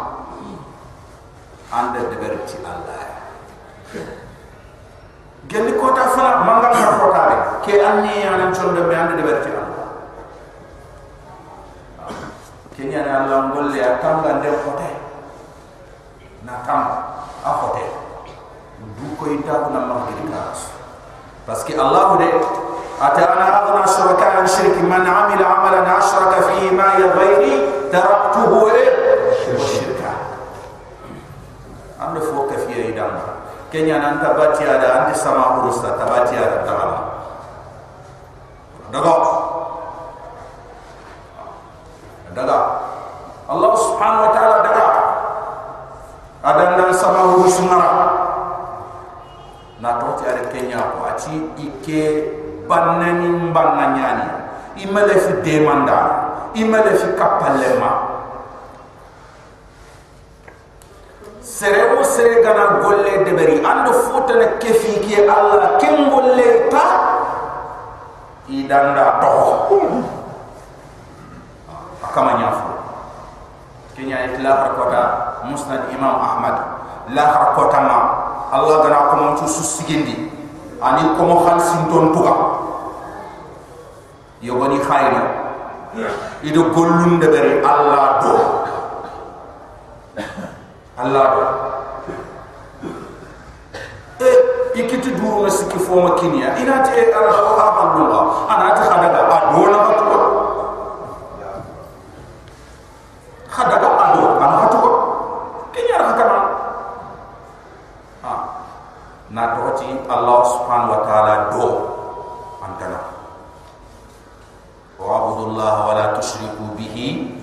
[1.73, 2.17] anda de
[2.63, 3.03] allah
[5.49, 7.23] gelli ko ta fana mangal ko ta
[7.65, 9.79] ke anni ana chonde be anda de allah
[12.79, 14.91] kenya na Allah ngolle ya tanga de kote
[16.47, 17.83] na tanga a kote
[18.95, 20.71] du ko ita ko na mahdi kas
[21.43, 22.31] parce que Allah de
[22.99, 27.55] ata ana aghna shuraka an shirki man amila amalan ashraka fihi ma ya ghairi
[27.95, 28.75] taraktuhu wa
[29.63, 30.11] shirka
[32.03, 33.15] ande fo ka fiye idam
[33.71, 36.99] kenya nan tabati ada ande sama urusta tabati ada tagala
[38.91, 39.15] daga
[42.35, 42.59] daga
[43.49, 44.87] Allah subhanahu wa ta'ala daga
[46.43, 47.99] adan dan sama hurus mara
[52.69, 54.39] na bannani banna nyani
[54.83, 55.99] imale fi demanda.
[56.55, 57.91] Imale fi kapalema.
[61.43, 63.61] Sere o sere gana golle deberi.
[63.65, 65.79] Ando fotana kefi ki Allah.
[65.81, 66.87] Ken golle ta?
[68.49, 69.19] Idanda.
[69.21, 69.33] To
[72.09, 72.69] akama nyafu
[73.99, 75.03] kenya itla kota
[75.51, 76.57] musnad imam ahmad.
[77.13, 77.99] La kota ma.
[78.49, 80.31] Allah gana ko mo su sigindi.
[80.81, 82.58] Ani ko mo khal sin ton tuga
[84.43, 85.19] yogoni khayri
[86.43, 88.35] ido gollum de bari allah do
[91.03, 91.43] allah do
[94.23, 94.29] e
[94.79, 98.83] ikiti duru na sikki fo ma kinya ina te allah ko ha ballo ana ta
[98.87, 99.99] khadaga adona ko
[103.59, 104.91] khada ga ado an hatu ko
[105.75, 106.39] kenya ra kana
[108.23, 108.33] ha
[109.35, 111.65] na to ti allah subhanahu wa ta'ala do
[112.63, 113.08] antana
[114.99, 117.39] wa abudullah wa la tushriku bihi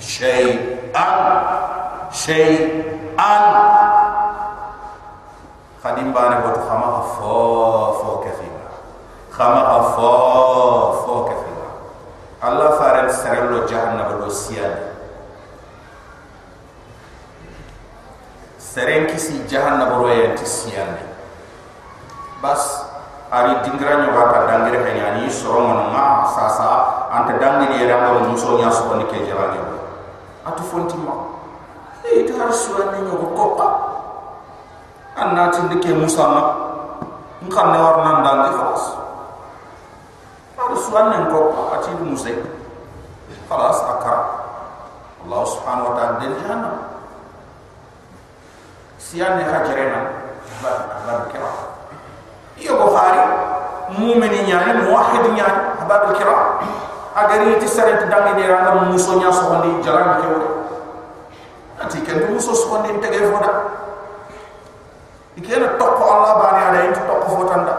[0.00, 1.12] shay'an
[2.08, 3.44] shay'an
[5.84, 7.36] khadim bane wa khama fo
[8.00, 8.72] fo kathira
[9.28, 10.10] khama fo
[11.04, 11.68] fo kathira
[12.40, 14.96] allah faral sarallo jahannam do siyadi
[18.58, 21.04] seren kisi jahannam roye ti siyande
[22.40, 22.81] bas
[23.32, 28.28] ari dingra nyo bata dangere ke nyani soro mon ma sasa anta dangini yere ngam
[28.28, 29.56] muso nya so ni ke jarani
[30.44, 31.16] atu fonti ma
[32.04, 33.66] e ta har suwa ni nyo ko pa
[35.16, 36.42] anna tin de ke musa ma
[37.48, 38.76] ngam ne war nan dangi har
[40.76, 42.28] suwa ni ko pa ati du musa
[43.48, 44.24] khalas akara
[45.24, 46.76] allah subhanahu wa ta'ala den jahannam
[49.00, 50.00] siyan ne hajarena
[50.60, 51.61] ba ba kira
[52.60, 53.22] iyo bukhari
[53.98, 56.36] mu'mini nyani muwahhid nyani habab kira
[57.16, 60.40] agari ti sare ti dangi de ranga muso nya so ndi jaran ke wo
[61.82, 63.52] ati ken muso so ndi tege foda
[65.36, 67.74] ikena tokko allah bani ala yin tokko fotanda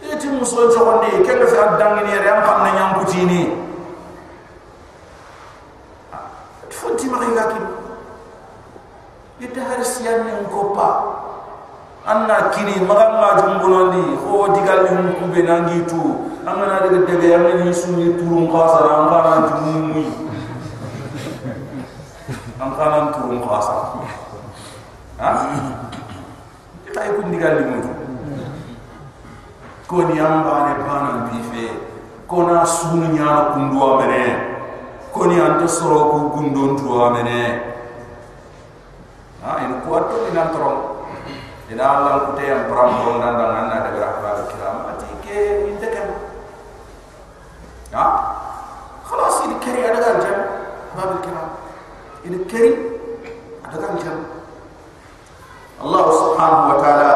[0.00, 3.42] iti muso so ndi ken fi dangi ni ram xam na nyam kutini
[6.70, 7.60] fonti ma ngaki
[9.40, 10.88] ita har siyan ne ko pa
[12.06, 17.28] anna kini magan ma jumbulondi ho digal ni ku be nangi tu amana daga debe
[17.34, 20.06] amna ni suni turum khasa ram kana jumui.
[22.60, 23.74] Am kana turum khasa
[25.20, 25.30] ha?
[26.88, 27.92] Kita ikut digal ni mutu
[29.90, 31.66] ko ni am bane bana bi fe
[32.30, 34.22] ko na sunu nya kundu amene
[35.10, 37.58] ko ni ante soro ku gundon tu amene
[39.42, 40.89] ha in ko atto ni trom
[41.70, 45.38] ina allah ku te am pram ko nan dan nan da rahba kiram ati ke
[45.70, 46.08] inte kan?
[47.94, 48.04] Ha
[49.06, 50.38] khalas ini keri ada kan jam?
[50.98, 51.48] Rahba kiram
[52.26, 52.70] ini keri
[53.62, 54.18] ada kan jam?
[55.80, 57.12] Allah subhanahu wa ta'ala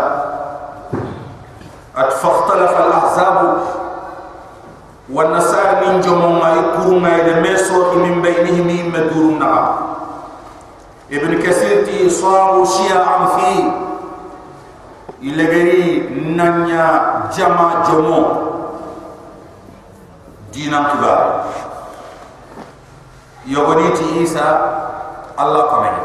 [1.98, 3.36] at fakhtalafa al ahzab
[5.10, 9.50] wa nasar min jumma duru ma ida meso min bainihim min maduru na
[11.10, 13.50] ibn kasir ti sawu shi'a fi
[15.24, 16.04] ilegeri
[16.36, 16.84] nanya
[17.32, 18.20] jama jomo.
[20.52, 21.20] Dina kibar
[23.48, 24.46] yogoni ti isa
[25.34, 26.02] allah kamene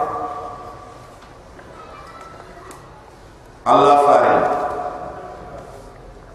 [3.68, 4.34] allah fare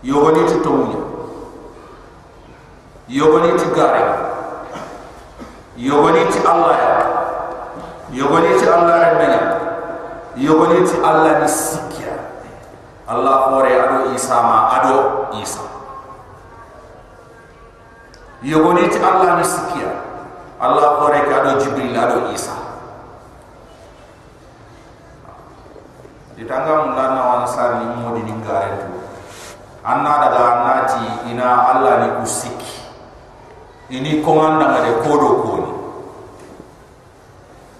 [0.06, 1.00] yogoni ti tawunya
[3.08, 4.04] yogoni ti gare.
[5.74, 6.78] Yogoni ti allah
[8.14, 9.42] yogoni ti allah rembenya
[10.38, 12.03] yogoni ti allah ni sikya
[13.04, 14.96] allah hore ado isa ma ado
[15.36, 15.60] isa.
[18.40, 19.88] Yogoni allah ni sikya
[20.60, 22.56] allah hore ka ado jibril ado isa.
[26.34, 28.90] Ditanga mulana wana sari modi ni gare tu.
[29.84, 32.72] Anna daga annati ina allah ni kusiki.
[33.92, 35.72] Ini komanda ngade kodo koni.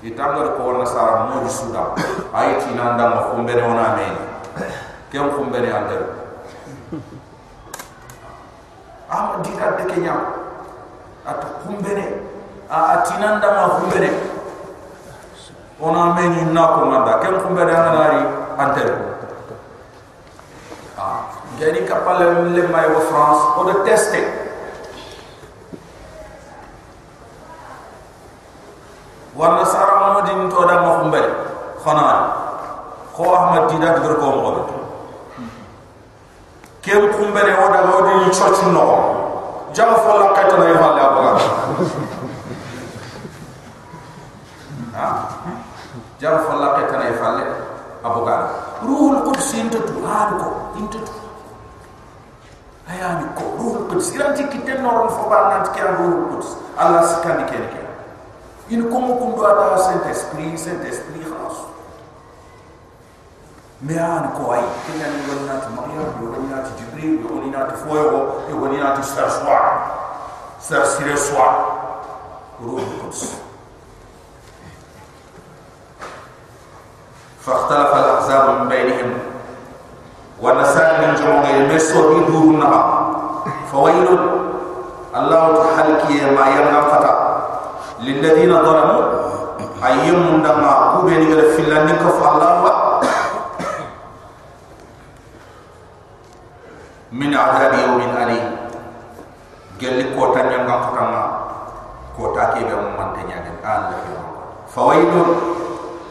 [0.05, 1.97] Itanga ko na sara mo di suda
[2.37, 3.25] ay ti nanda
[5.15, 5.97] ona kem kumbere ande
[9.09, 10.15] am di ka de kenya
[11.27, 12.05] at kumbere
[12.69, 14.11] a atinanda ma kumbere
[15.81, 17.35] ona me ni na ko manda kem
[18.59, 18.83] ande
[20.99, 21.21] ah
[21.59, 24.25] gani kapale le mai wa france o de tester
[29.37, 31.31] wala sara mamadin to da ma khumbare
[31.85, 32.43] khana.
[33.15, 34.74] Ko ahmad dida dir ko mo
[36.85, 39.71] do kem khumbare o da go di church no.
[39.73, 41.39] Jam fo la kata na yafa la ba
[44.93, 45.29] ha?
[46.21, 47.45] Jam fo la kata na yafa le
[48.05, 48.49] abuga
[48.83, 51.13] ruhul quds inta tu ko inta tu.
[52.89, 57.69] Ayani ko ruhul quds iranti kiten no fo ba ti ruhul quds allah sikandi kene
[58.69, 61.24] in comme kum do ata saint esprit saint esprit
[63.85, 66.09] ميان kowai كنا نقول نات nati maryam
[66.49, 69.59] نات جبريل nati نات فويو wani نات سرسوا
[70.61, 71.49] سرسيرسوا
[72.65, 73.35] روح القدس.
[77.45, 79.13] فاختلف الأحزاب من بينهم.
[80.43, 83.17] والنساء من جمعه يمسوا يدور النهار
[83.73, 84.19] فويل.
[85.17, 87.13] الله تحلك ما ينفتا
[88.01, 89.05] للذين ظلموا.
[89.85, 90.97] أيام من دماء.
[90.97, 92.74] كوبين إلى فلان كف الله
[97.15, 98.41] min azab yawmin ali.
[99.79, 101.23] Gel kota yang ngam fakama
[102.19, 104.19] ko ta ke be mo man tan yang yo
[104.67, 105.29] fawaidun.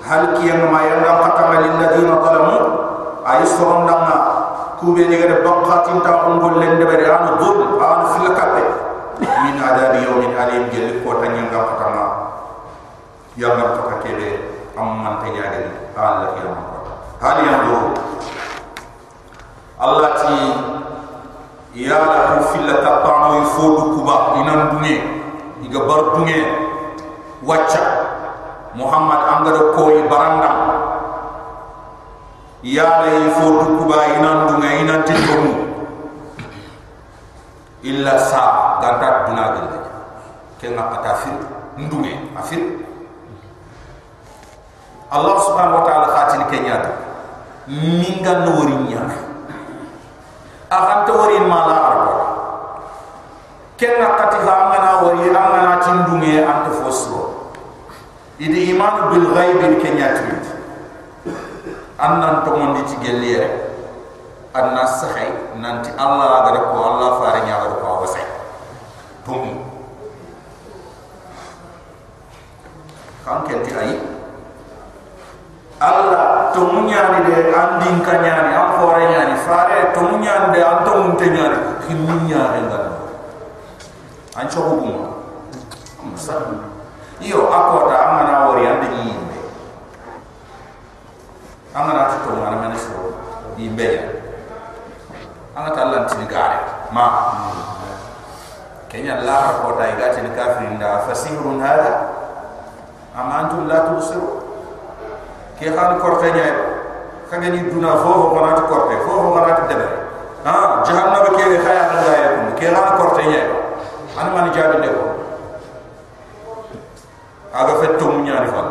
[0.04, 2.60] Hal ki yang ma yang ngam fakama lin ladina zalamu
[3.28, 4.16] ay sokon dang ma
[4.80, 8.28] ku be ni gade bakhatin ta on gol len de bare anu dud anu fil
[8.36, 8.72] kabe eh.
[9.44, 12.06] min azab yawmin ali gel ko tan yang ngam fakama
[13.40, 14.30] yang ngam fakake be
[14.76, 15.52] am man tan yang
[15.96, 16.52] ah, Allah yo
[17.24, 17.78] hal yang do
[19.80, 20.36] Allah ti
[21.74, 24.96] ya la ku filla ta pamo fodu kuba inan dunge
[25.66, 26.38] iga bar dunge
[27.42, 27.82] wacca
[28.78, 30.52] muhammad angado koy baranda.
[32.64, 35.54] Ya la fodu kuba inan dunge inan tindomu
[37.84, 39.80] illa sa ganta duna gelle
[40.62, 41.12] ke nga ata
[45.14, 46.78] allah subhanahu wa ta'ala khatin kenya
[47.68, 49.04] minga nori nya
[50.74, 52.14] akan to wori mala arbo
[53.78, 57.54] ke nga kati ha ngana wori angana tindunge ante fosro
[58.42, 60.46] idi iman bil ghaib kenya timit
[62.02, 63.46] annan to mondi ci gelle
[64.54, 65.30] anna sahay
[65.62, 68.26] nanti allah ga ko allah faare nya ga ko wasay
[69.26, 69.62] tum
[73.24, 74.13] kan kenti ay
[75.84, 78.52] Allah tumunya ni de andin kanya ni?
[78.56, 82.86] Am fore nya ni fare tumunya de antum te nya ni kimunya engal
[84.40, 84.80] an chobu
[86.00, 86.16] bum
[87.20, 89.38] iyo ako ta amana wori ande ni yimbe
[91.76, 92.96] amana to to ngana mena so
[93.60, 94.04] yimbe ya
[95.60, 96.64] anga tallan tin gare
[96.96, 97.06] ma
[98.88, 102.24] kenya la ko ta igati ni kafirin da fasihun hada.
[103.14, 104.43] Amma antum la tubsiru
[105.60, 106.48] ke xal korte nya
[107.30, 109.88] xage ni duna fofo ko nati korte fofo ko nati debe
[110.46, 113.42] ha jahannaba ke khaya na gaaya ko ke xal korte nya
[114.18, 115.06] an man jabi de ko
[117.54, 118.70] aga fet to munya ni fal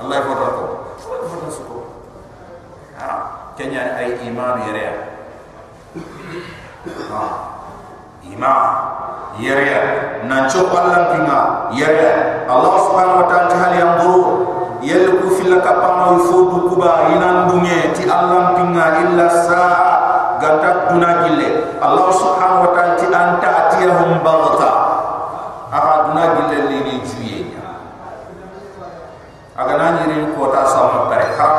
[0.00, 0.64] allah ko ko ko
[1.68, 1.76] ko
[2.98, 3.08] ha
[3.56, 4.86] kenya ay iman yere
[7.12, 7.22] ha
[8.24, 8.54] ima
[9.38, 11.38] yere nan cho Allah pinga
[11.72, 17.50] yere Allah subhanahu wa ta'ala hal yang buru yel ku fil kapama yufudu kuba inan
[17.50, 19.62] dunge ti Allah pinga illa sa
[20.38, 24.70] gata duna gille Allah subhanahu wa ta'ala ti anta atiyahum baghta
[25.74, 27.38] aka duna gille li ni juye
[29.58, 31.50] aga nani rin ko ta sama pare ha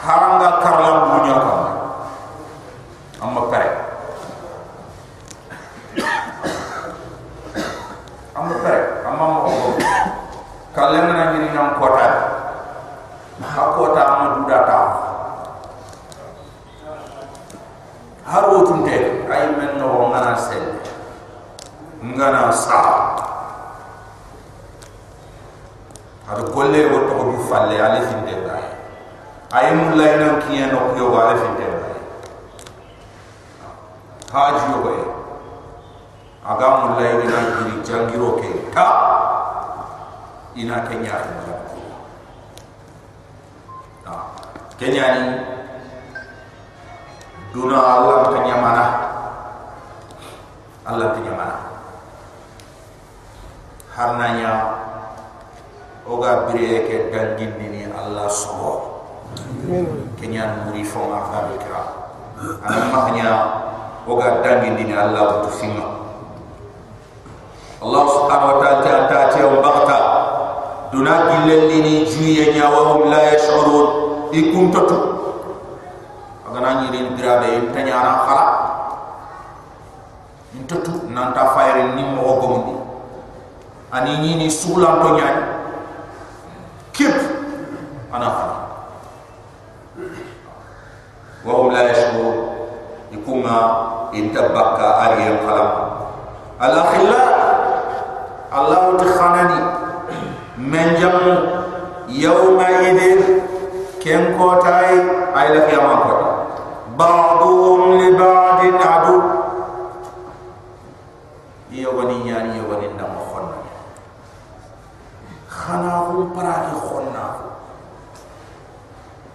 [0.00, 1.52] haranga karlam dunya ko
[3.20, 3.68] amma pare
[8.32, 9.68] amma pare amma mo ko
[10.76, 12.06] kalem na ni nan ko ta
[13.44, 14.78] ha ko ta amma duda ta
[18.24, 18.96] har wotunte
[19.28, 20.64] ay men no ngana sel
[22.56, 22.80] ngana sa
[26.26, 28.64] ada golle wo to du falle ale finde bay
[29.52, 31.96] ay mu lay nan kiyen no yo wala finde bay
[34.32, 35.00] haji yo bay
[36.48, 38.88] aga mu lay nan giri jangiro ke ta!
[40.56, 41.52] Ina kenya ta.
[44.80, 45.24] Kenya ni
[47.52, 48.86] duna Allah kenya mana?
[50.88, 51.65] Allah kenya mana
[53.96, 54.52] harnanya
[56.04, 59.00] oga bire ke dangin dini Allah soho
[60.20, 61.82] kenya muri fo ma fa bikra
[62.60, 63.30] ana mahnya
[64.04, 65.88] oga dangin dini Allah tu finga
[67.80, 69.98] Allah subhanahu wa ta'ala ta ta ta um bagta
[70.92, 74.06] duna gillen dini juye nya wa hum la yash'urun.
[74.32, 74.96] Ikum tatu
[76.46, 78.46] aga na ni rin birabe tanya na khala
[80.56, 82.02] intatu nan ta fayre ni.
[82.04, 82.85] mo gomundi
[83.92, 85.42] ani ni ni sulam ko nyaani
[86.90, 87.14] kep
[88.10, 88.46] ana fa
[91.46, 92.30] wa hum la yashuru
[93.14, 93.56] ikuma
[94.10, 95.70] intabaka ari al qalam
[96.58, 97.20] al akhla
[98.50, 99.60] allah ti khanani
[100.58, 101.16] men jam
[102.10, 103.20] yawma idin
[104.02, 104.98] ken ko tay
[105.36, 106.14] ay la yama ko
[106.96, 109.16] ba'dhum li ba'din adu.
[111.76, 113.25] Yawani yani yawani namo
[115.66, 117.24] para ki khonna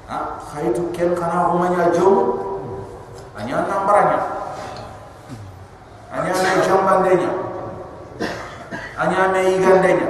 [0.08, 2.16] ha khaytu ken khana hu manya jom
[3.36, 4.20] anya nambaranya
[6.16, 7.32] anya me jombandenya
[8.96, 10.08] anya me igandenya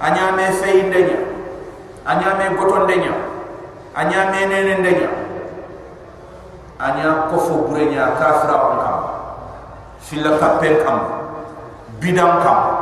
[0.00, 1.18] anya me feindenya
[2.04, 3.12] anya me gotondenya
[3.96, 5.08] anya me nenendenya
[6.84, 9.00] anya kofo burenya kafira on kam
[10.04, 10.98] filla kapen kam
[12.00, 12.73] bidam kam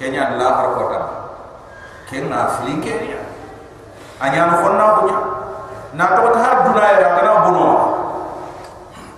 [0.00, 1.00] kenya la har kota
[2.08, 3.20] kenna filin kenya
[4.24, 5.18] anya no khonna bunya
[5.92, 7.66] na to ta har duna ya kana buno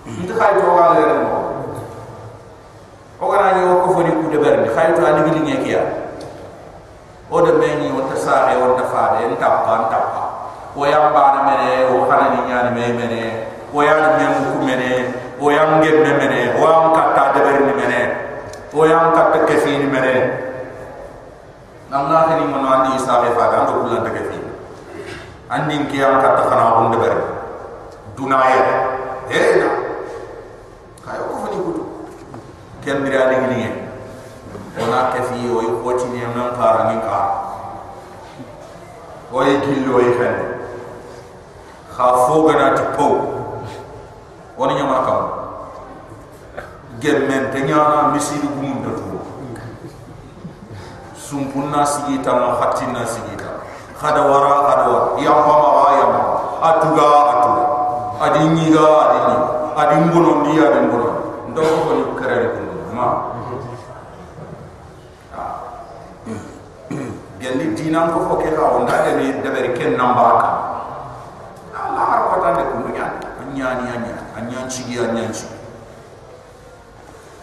[0.03, 1.39] ndu khay to wala le mo
[3.23, 5.81] o gana ni ko foni ku de berni khay to ani gili nge kiya
[7.31, 10.23] o de meni o ta saare o ta faade en ta pa ta pa
[10.75, 12.39] o yam ba na mene o kana ni.
[12.51, 13.21] Nyani me mene
[13.71, 17.71] o ya me mu ku mene o yam ngem me o am katta de berni
[17.71, 17.99] mene
[18.75, 20.51] o yam katta kefini mene
[21.93, 24.37] namna ni mo andi isabe fa da ndo kulan daga fi
[25.53, 27.13] andi ki am ka ta khana hon de ber
[28.17, 28.65] dunaya
[29.29, 29.69] he na
[31.05, 31.83] kay ko fani kudu
[32.81, 33.61] ken mira de ni
[34.81, 37.17] ona ke fi o yi ko ti ni nan ka ra ni ka
[39.29, 40.35] o yi gillo yi fen
[41.93, 43.05] kha fo gana ti po
[44.57, 45.21] woni nyama kam
[46.97, 49.02] gemmen te nyana misiri gumun tu
[51.33, 53.65] sumpunna sigita ma khatina sigita.
[53.97, 55.17] Khada wara khada wara.
[55.17, 56.33] Ya mama wa ya mama.
[56.61, 57.65] Atuga atuga.
[58.21, 59.35] Adi nyiga adi ni
[59.73, 61.09] adi mbono ndi adi mbono
[61.49, 62.61] ndo ko ni kare ko
[62.93, 63.07] ma.
[67.41, 70.49] Gelli dinan ko fo ke ka on da ni de beri ken namba ka
[71.73, 73.33] Allah har ko tan de ko nya anya.
[73.49, 75.01] Ni anya anya anya chigi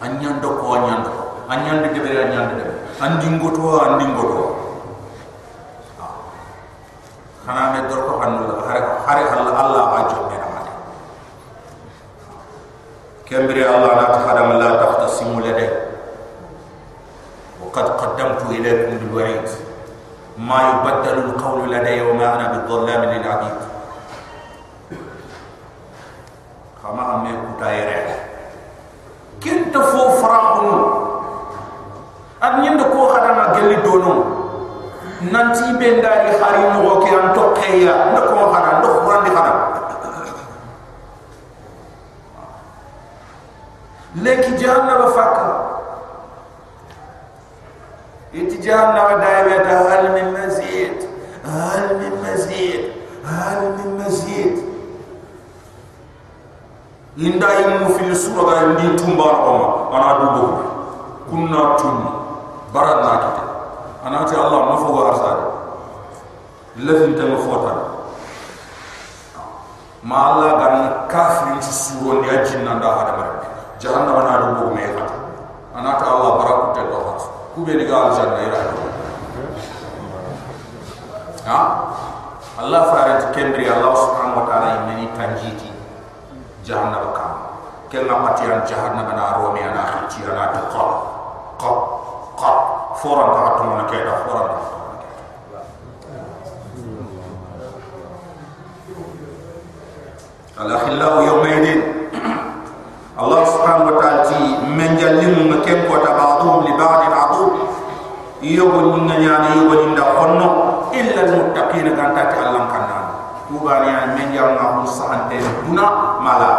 [0.01, 0.73] anya ndo ko
[1.52, 4.42] anya ndo anya de beri anya de beri andingo to andingo to
[7.46, 10.72] khana me dor ko hanu hare hare Allah Allah ba jombe na mate
[13.30, 15.86] kembere Allah la tahadam la tahtasimu lade
[17.56, 19.48] وقد قدمت إليكم بالوعيد
[20.38, 23.58] ما يبدل القول لدي وما أنا بالظلام للعبيد
[26.82, 27.88] خما أمي كتاير
[29.44, 30.76] كنت فو فراغنو
[32.41, 34.13] ad nyinde ko hadama gelli dono
[35.31, 39.29] nanti be ndali hari no ko an to kayya ndo ko hada ndo ko randi
[39.29, 39.53] hada
[44.23, 45.45] leki jahannama fakka
[48.33, 50.97] iti jahannama dayweta hal min mazid
[51.45, 52.81] hal min mazid
[53.29, 54.53] hal min mazid
[57.17, 59.53] inda yimu fil sura ga ndi tumba ko
[59.93, 60.45] ana dubo
[61.29, 61.61] kunna
[62.71, 63.43] tunni baranna kite.
[64.05, 65.45] Anati allah mafo arsade
[66.81, 67.73] lafin tan fota
[70.03, 73.45] ma allah gan kafirin ci suro ndi ajinna nda hada marbe
[73.79, 75.13] jahannama na do bo me fata
[75.75, 77.21] anata allah baraku te do hat
[77.53, 78.61] ku be diga al ira
[81.45, 81.59] ha?
[82.61, 85.69] Allah farat kendri allah subhanahu wa ta'ala yimeni tanjiti.
[86.61, 87.25] Jahannama ka.
[87.89, 90.61] Ken na matiyan jahannama na romi ana khici ana to
[91.57, 92.00] qa
[92.40, 92.50] qa qa
[93.00, 94.58] foran ta to na ke da foran ta
[100.62, 101.80] al-akhillahu yawmaydin
[103.16, 107.44] الله سبحانه وتعالى من جلم مكان قوتا بعضهم لبعض عضو
[108.44, 110.48] يقول من يعني يقول إن دخلنا
[110.92, 112.98] إلا المتقين كان تاتي الله كنا
[113.56, 115.86] وباني يعني من جلم هم سهنتين دنا
[116.20, 116.50] مالا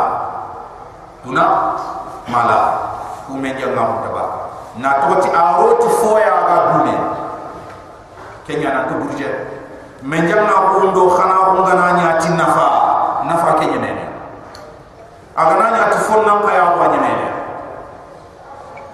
[1.29, 1.45] دنا
[2.25, 2.59] مالا
[3.29, 3.53] ومن
[4.76, 6.96] na toti aroti ah, foya ga dune
[8.46, 9.28] kenya na to burje
[10.02, 12.68] men janga bundo khana bunga na nya nafa.
[13.26, 13.90] Nafa kenya ne
[15.36, 17.12] aga na nya tufon na pa ya wa nyene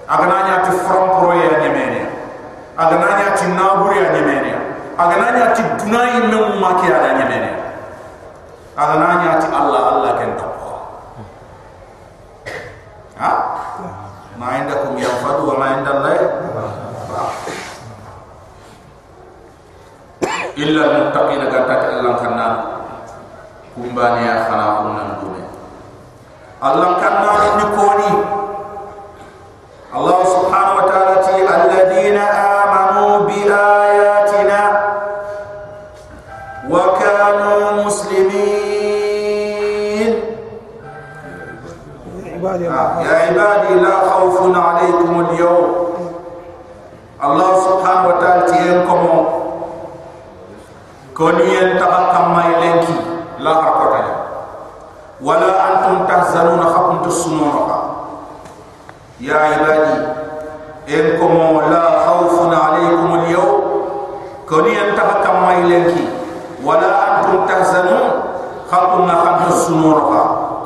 [0.09, 2.07] aga na nya tufron pro ya nyene
[2.79, 4.55] aga na nya tinna buri ya nyene
[4.99, 7.51] aga na nya tidunai men ma ke ya nyene
[8.79, 10.48] aga na nya ti allah allah kenta
[14.39, 16.15] ma indakum yanfadu wa ma inda allah
[20.59, 22.47] illa al-muttaqina ganta Allah kanna
[23.75, 25.47] kumbani ya khana kunnan dunia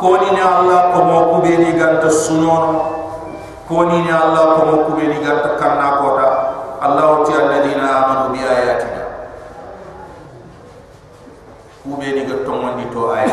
[0.02, 2.90] koni ni allah ko mo kubeni ganta sunono
[3.70, 6.28] koni ni allah ko mo kubeni ganta kanna kota.
[6.82, 9.06] Allah ti alladina amanu bi ayatina.
[11.86, 13.30] Kube ni ga tongondi to ay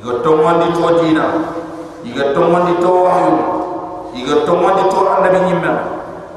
[0.00, 1.24] iga tongondi to dina.
[2.08, 3.36] Iga tongondi to wahyu.
[4.16, 5.72] Iga tongondi to annabi nyimma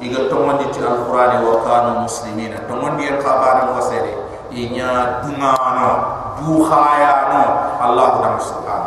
[0.04, 2.60] iga tongondi ti alqur'ani wa kanu muslimina.
[2.68, 4.12] Tongondi en khabara mo sere
[4.52, 5.92] inya dungano
[6.44, 7.44] du khaya no.
[7.80, 8.79] Allah ta'ala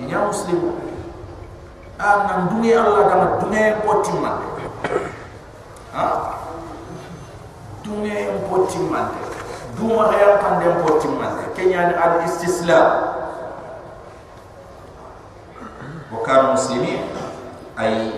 [0.00, 0.58] inya muslim.
[2.00, 4.36] An dungi allah dama dungi potimman
[5.92, 6.04] ha?
[7.84, 8.16] Dungi
[8.48, 9.12] potimman
[9.76, 12.88] duma haya pande porti mande kenya ni al istislam
[16.08, 17.04] wa kan muslimin.
[17.80, 18.12] Ay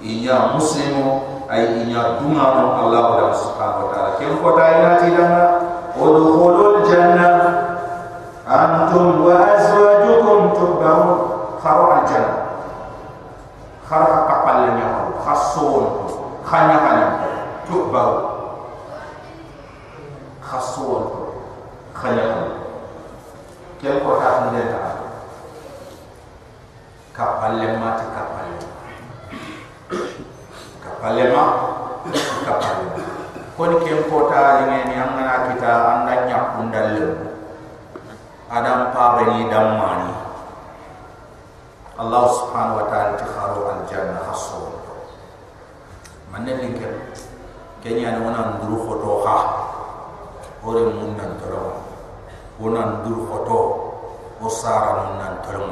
[0.00, 4.10] inya muslimu ay inya no allah subhanahu wa taala.
[4.16, 5.44] Kem ko dayna ti dana
[5.96, 7.28] udkhulul janna
[8.46, 11.10] antum wa azwajukum tuhbarun
[11.58, 12.34] kharu al janna
[13.82, 14.88] khara kapal nya
[15.18, 15.84] khasun.
[16.46, 17.08] Khanya khanya.
[17.66, 18.36] Tuhbarun
[20.46, 21.04] khaswon
[21.90, 22.54] khanyam
[23.82, 24.82] kel ko ta ni ta
[27.10, 28.58] kapalle ma ti kapalle
[30.78, 31.44] kapalle ma
[32.46, 32.86] kapalle
[33.58, 36.94] ko ni kem ko ta ni ni amana kita anda nya kundal
[38.50, 40.12] adam pa bani damani
[41.96, 44.76] Allah subhanahu wa ta'ala ti kharu al janna khaswon
[46.30, 46.92] manne linkel
[47.80, 49.36] kenya ni wana nduru foto ha
[50.66, 51.80] ore mun nan toro
[52.58, 53.58] wonan dur khoto
[54.42, 55.70] o sara mun nan toro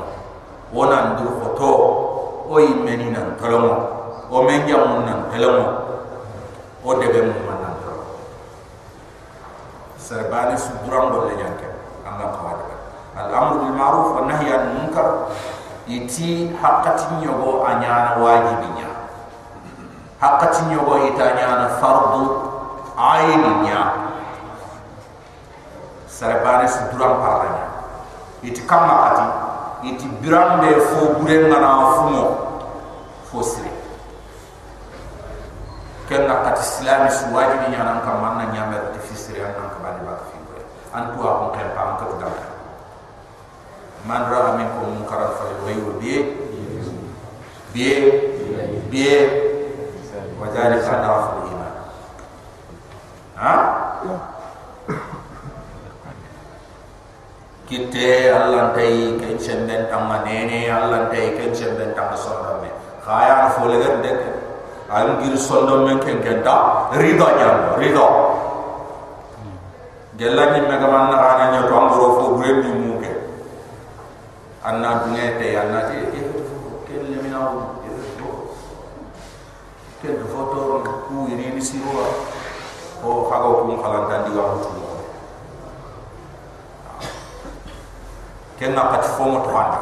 [0.73, 1.71] wonan dur khoto
[2.49, 3.61] o yimeni nan toro
[4.31, 5.53] o menja mun nan toro
[6.87, 8.03] o debe mun nan toro
[9.99, 11.69] serbani suduram do le yanke
[12.07, 12.64] anga kawada
[13.15, 15.31] al amru bil ma'ruf wa nahy anil munkar
[15.87, 18.89] iti haqqati nyogo anyana wajibinya
[20.19, 22.25] haqqati nyogo itanyana fardu
[22.99, 24.11] aininya
[26.09, 27.67] sarabane su duram paranya
[28.43, 29.27] iti kamma ati
[29.93, 32.25] iti birambe fo bure ngana fumo
[33.29, 33.73] fo sire
[36.09, 40.15] kenga kat islami su wajibi nyana kam manna nyame ti fisire an kan bani ba
[40.31, 40.37] fi
[40.95, 42.54] an tuwa ko ken pam ko dam
[44.05, 46.13] man ra min ko mun karal fa wayu bi
[47.73, 47.87] bi
[48.93, 49.05] bi
[50.41, 51.73] wajali kana fa iman
[53.41, 53.55] ha?
[57.65, 62.69] Kitte allah tay ken semben tamma nene allah tay ken semben tamma sonda me
[63.01, 64.21] khaya fo le gar dek
[64.93, 68.07] al gir sonda men ken ken ta rida nyam rida.
[70.21, 73.14] Gella ni mega man na rana nyo to amboro fo bre ni mu ke
[74.65, 76.21] anna dunge te anna te e
[76.89, 77.77] ken le o
[80.01, 80.81] ken do foto.
[81.05, 82.05] Ku iri ni siwa
[83.05, 84.73] o kago ku khalan tan diga mutu
[88.57, 89.81] kenga kat fomo to anda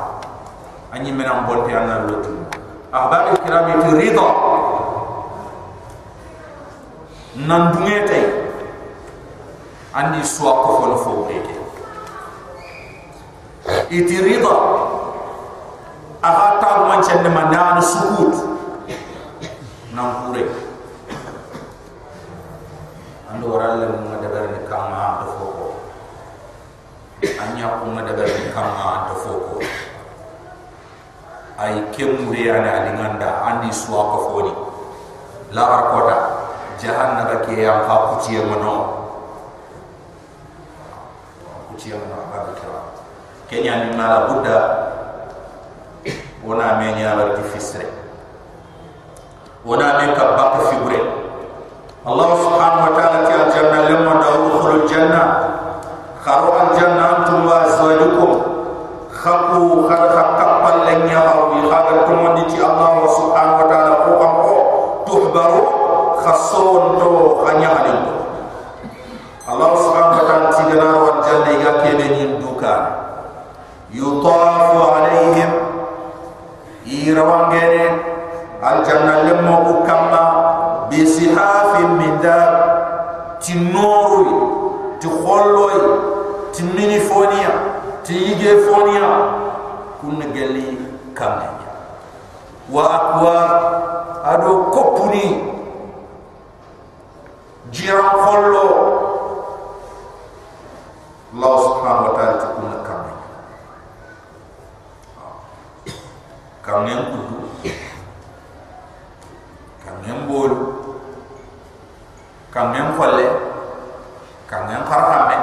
[0.91, 2.35] anyi menam bonte anna lotu
[2.91, 4.29] ahbar kiram itu ridha.
[7.33, 8.51] Nan dungete
[9.95, 11.62] andi suwa ko fo fo breke
[13.91, 14.57] iti ridha
[16.23, 18.35] aha ta man chende manan sukut.
[19.93, 20.43] Nan kure
[23.29, 25.47] ando waralle mo dabar ni kama do fo
[27.23, 28.25] anya ko ma daga
[28.57, 29.57] kama to foko
[31.61, 34.53] ay kemure ana linganda andi suwa ko foni.
[35.53, 36.17] La arkota
[36.81, 39.05] jahannaba ke ya fa kutiye mono
[41.69, 42.32] kutiye mono
[43.51, 44.59] kenya ni mala buddha.
[46.43, 47.87] Wona me nyaalar di fisre
[49.63, 50.99] wona me ka bakka figure
[52.03, 55.23] allah subhanahu wa ta'ala ti al janna lamma dawkhul janna
[56.19, 58.31] kharu al janna antum wa azwajukum.
[59.15, 62.11] Khaku khad khakkal lan yaru bi hadha
[62.51, 64.57] ti allah subhanahu wa ta'ala ko am ko
[65.07, 65.63] tuhbaru
[66.27, 67.11] khasun to
[67.47, 68.03] hanya adin
[69.47, 72.43] allah subhanahu wa ta'ala ti janna wa janna ya kebeni
[73.95, 75.53] يطاف عليهم
[76.87, 77.99] يروانغين
[78.63, 80.25] الجنة لما أكما
[80.93, 82.83] بسحاف من دار
[83.41, 84.27] تنوري
[85.01, 85.73] تخلوي
[86.55, 87.51] تنيني فونيا
[88.05, 89.31] تيجي فونيا
[90.03, 90.77] كن جلي
[91.17, 91.49] كمي
[92.73, 93.83] وأكوار
[94.25, 95.43] أدو كوبوني
[97.73, 98.69] جيران خلو
[101.35, 102.82] الله سبحانه وتعالى تكون
[106.63, 107.39] kamne kudu
[109.83, 110.59] kamne bolu
[112.55, 113.27] kamne kolle
[114.47, 115.37] kamne karame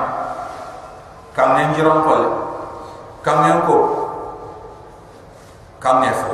[1.36, 2.22] kam ne njiron kol
[3.26, 3.76] kam ne ko
[5.84, 6.32] kam ne fo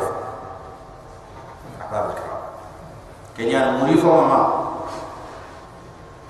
[1.81, 2.23] akbar ka
[3.37, 4.39] kenya muri fo mama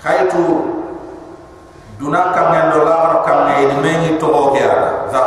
[0.03, 0.43] khaytu
[1.99, 5.21] duna kam ne do la ro kam ne di mengi to ko ara za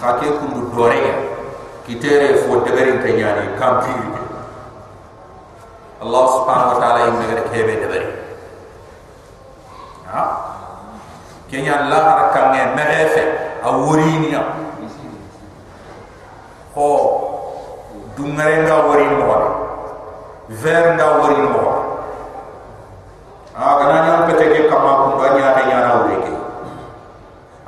[0.00, 1.14] di mengi to ko ke ara ka ke kundu dore ya
[1.84, 3.92] kitere fo de berin kenya ni kam ti
[6.00, 8.12] Allah subhanahu wa ta'ala yimbe kebe de berin
[10.08, 10.22] ha?
[11.50, 13.22] Kenya la har kange merefe
[13.62, 14.42] a worini ya
[16.74, 17.26] ho.
[18.16, 19.36] Dungare nga worini mo
[20.48, 21.80] ver nga worini mo
[23.56, 26.32] a gana nya pete ke kama ko ganya ta nya na wuri ke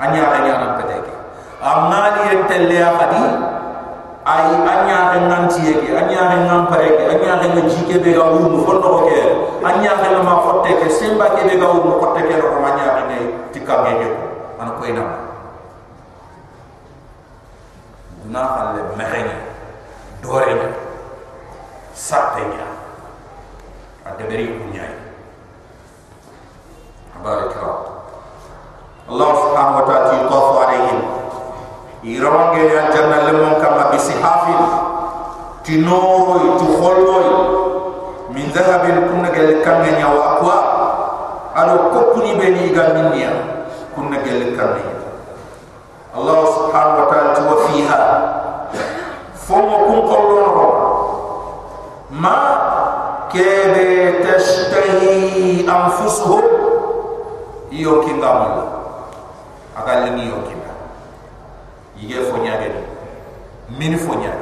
[0.01, 1.13] anya ta nya na pete ke
[1.63, 3.23] amali entelle ya khadi
[4.27, 8.03] ay anya ta nan ci ke anya ta nan pare ke anya ta nga jike
[8.03, 9.19] be ga wuru fo no ke
[9.63, 12.87] anya ta ma fotte ke semba ke be ga wuru ko te ke ro anya
[12.99, 13.19] ta ne
[13.55, 14.23] tikka ngeke ko
[14.59, 15.05] an ko ina
[18.27, 19.37] duna halle meheni
[20.19, 20.69] dore ni
[21.95, 22.67] satenya
[24.03, 24.95] ade beri kunyai
[27.19, 27.95] abaraka
[29.03, 29.35] Allah.
[29.35, 30.62] Subhanahu wa ta'ala
[32.03, 34.61] yutafu alaihim irawange ya janna lemon kama bisihafin
[35.63, 37.27] tinoro tu kholloy
[38.35, 40.57] min dhahabin kunna gal kamnya wa aqwa
[41.55, 43.31] alo kopuni beni gaminniya
[43.95, 44.83] kunna gel kamni
[46.13, 48.01] Allah subhanahu wa ta'ala tu fiha.
[49.33, 50.67] Fomo kun qollo ho
[52.13, 52.37] ma
[53.33, 56.45] kebe tashtahi anfusuhum.
[57.73, 58.65] Iyo kinga mala
[59.73, 60.73] akal ni iyo kinga
[61.97, 62.85] yige fonya gani
[63.69, 64.33] min fonya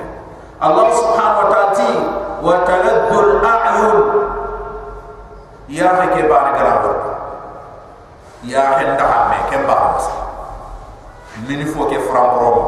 [0.61, 1.91] Allah subhanahu wa ta'ala ti
[2.45, 3.99] wa taladdu al-a'yun
[5.69, 6.75] ya ke bar gara
[8.45, 10.07] ya henda me ke ba mas
[11.49, 12.59] mini fo ke fram rom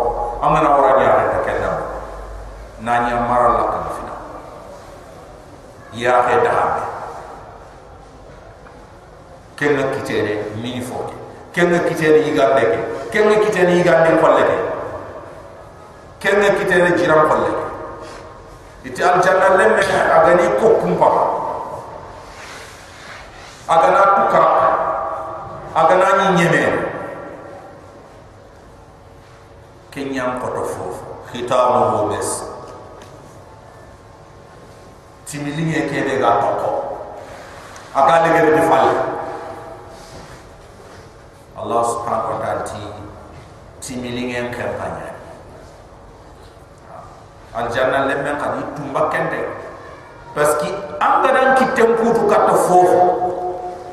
[0.44, 1.70] amana wara nya ta kenna
[2.80, 4.14] na nya mara la kan fina
[5.92, 6.64] ya he da ha
[9.57, 11.14] kenna kitere mini fo ke?
[11.53, 12.64] Kenna kitere yiga ke?
[13.12, 14.72] Kenna kitere yiga de kolle ke
[16.23, 17.66] kenna kitere jiram kolle ke
[18.89, 21.09] iti al janna lemme agani ko kumpa
[23.66, 24.70] agana tukara
[25.75, 26.62] agana ni nyeme
[29.91, 32.31] kenyam koto fofo khitamuhu bes.
[35.33, 36.70] Timilinge kede ga toko
[37.97, 38.89] aga lege de fal
[41.57, 42.85] Allah subhanahu wa ta'ala ti
[43.81, 45.12] timilinge kampanya
[47.55, 49.40] al janna lemme qadi tumba kende
[50.34, 50.68] parce que
[51.00, 53.03] anga dan kitem putu kato fofo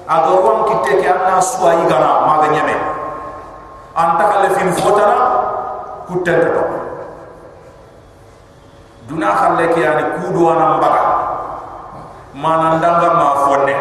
[0.08, 2.76] aga ron kitte ke anna suwa igana maga nyame
[3.96, 5.18] anta kale fin fotana
[6.08, 6.64] kutten to
[9.10, 11.04] duna khalle ke yani kudo wana mbaga.
[12.34, 13.76] Mana ndanga ma fonne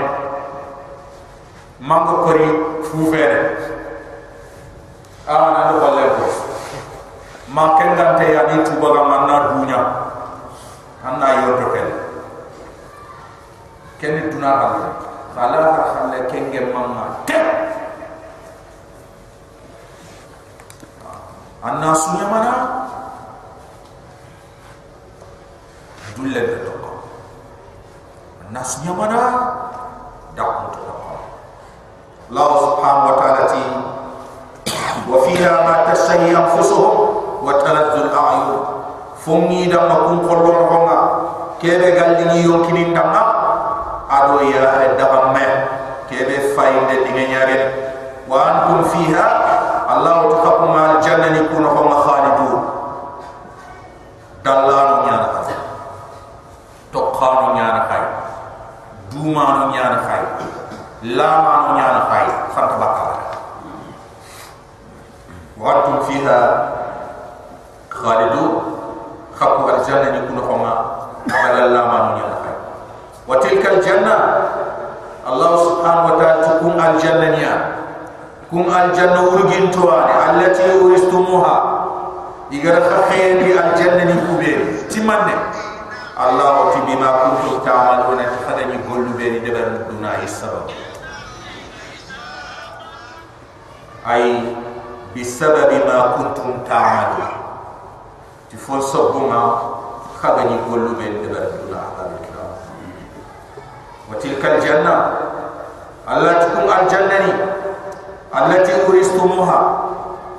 [1.80, 2.48] mango kori
[2.82, 3.56] fufere
[5.28, 5.88] ana do ko
[7.48, 9.80] ma kendante yani tubaga manna dunya
[11.00, 11.88] anna yoto ken
[13.96, 14.88] ken duna khalle
[15.32, 15.60] khala
[15.94, 17.44] khalle kenge mamma tek!
[21.58, 22.54] Anna sunya mana?
[26.14, 26.72] Dulle de to
[28.46, 29.20] anna sunya mana?
[30.38, 30.80] Dak to
[32.28, 33.62] Allah subhanahu wa ta'ala ti
[35.08, 37.17] wa fiha ma tasayyi anfusuhum
[37.47, 38.61] wa taladdu al-a'yun
[39.23, 40.99] fungi da makun kollo ronga
[41.61, 43.21] kebe galli ni yonkini ndama
[44.09, 45.45] ado ya da me
[46.09, 47.43] kebe fayde dinga
[48.27, 49.43] wa antum fiha
[49.93, 52.61] الله تقوم على الجنة يكون هم خالدون
[54.45, 55.55] دلانو نيانا خاي
[56.93, 58.03] تقانو نيانا خاي
[59.11, 60.23] دومانو نيانا خاي
[61.03, 63.13] لامانو نيانا خاي خانت بقى
[65.57, 66.56] وانتم فيها
[68.02, 68.44] khalidu
[69.38, 70.72] khaku aljanna ni kuno khonga
[71.30, 72.56] abala la manu ni akai
[73.28, 74.14] wa tilka aljanna
[75.28, 77.54] allah subhanahu wa ta'ala tukun aljanna ni ya.
[78.48, 81.56] Kum aljanna urgin tuani ya, allati uristumuha
[82.50, 82.80] igar
[83.12, 84.52] khayri aljanna ni kubbe
[84.88, 85.36] timanne
[86.16, 90.64] allah wa tibi ma kuntu ta'mal wa natfadani gollu be ni debar duna isra.
[94.08, 94.56] Ay
[95.12, 97.37] bisababi ma kuntum ta'malun
[98.48, 99.40] ti fo so bonga
[100.20, 101.74] khaga ni golu be de ber du
[104.08, 104.94] wa tilka janna
[106.08, 107.32] allati kum al jannani
[108.32, 109.58] allati uristumuha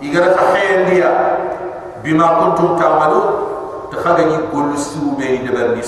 [0.02, 1.12] igar ta hayen dia.
[2.00, 3.22] Bima kuntum ta'malu
[3.92, 5.84] ta khaga ni golu su be de ber ni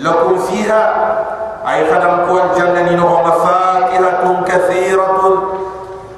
[0.00, 0.82] lakum fiha.
[1.62, 5.34] Ay khadam ko al jannani no ma fakiratun kathiratun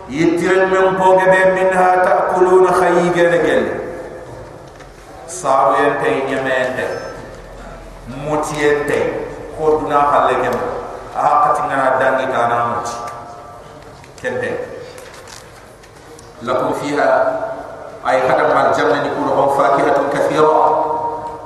[0.08, 3.83] yitrin min pogebe minha ta'kuluna khayyibe de gelle
[5.34, 6.84] sabuyente nyemente
[8.06, 8.98] mutiyente
[9.58, 10.54] ko duna halle gem
[11.10, 12.94] a hakati ngana dangi kana muti
[14.22, 14.50] kente
[16.46, 17.10] lakum fiha
[18.06, 20.54] ay hada mal jamna ni kuro hon fakihatun kathira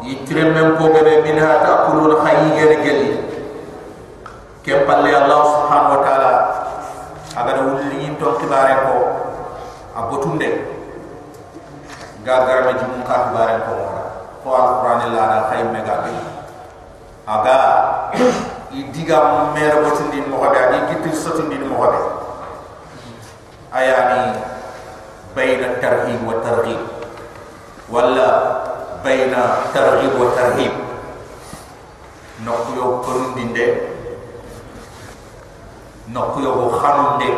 [0.04, 0.92] yitrem mem ko
[1.24, 3.10] minha taqulun khayyir gali
[4.64, 6.32] kem palle allah subhanahu wa taala
[7.40, 8.94] agar wulli yinto kibare ko
[9.96, 10.77] abotunde
[12.28, 14.04] ga garama jumu ka kibare ko mora
[14.44, 16.12] ko alquran la na khay mega be
[17.24, 17.56] aga
[18.68, 22.00] idiga mer botindi mo be ani gitti sotindi mo be
[23.72, 24.44] ayani
[25.32, 26.80] bayna tarhib wa targhib
[27.88, 28.28] wala
[29.00, 30.76] bayna targhib wa tarhib
[32.44, 33.66] nokuyo korundinde
[36.12, 37.30] nokuyo khanunde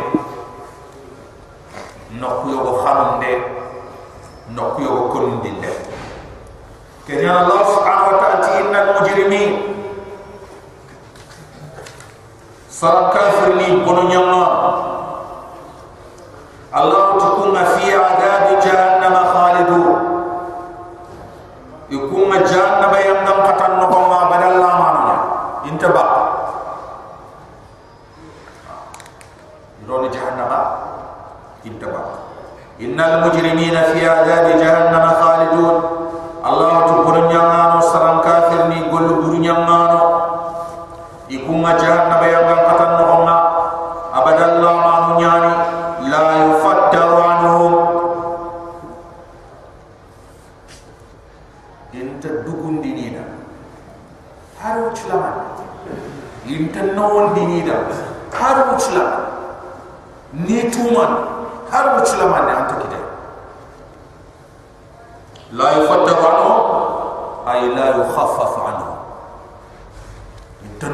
[2.19, 3.60] nokuyo khanunde
[4.40, 5.68] خانون دي نقيو كرون دين دي
[7.08, 9.52] كان الله سبحانه وتعالى إن المجرمين
[12.70, 14.00] صار كافر لي بنو
[16.76, 17.02] الله
[33.90, 34.49] في عذاب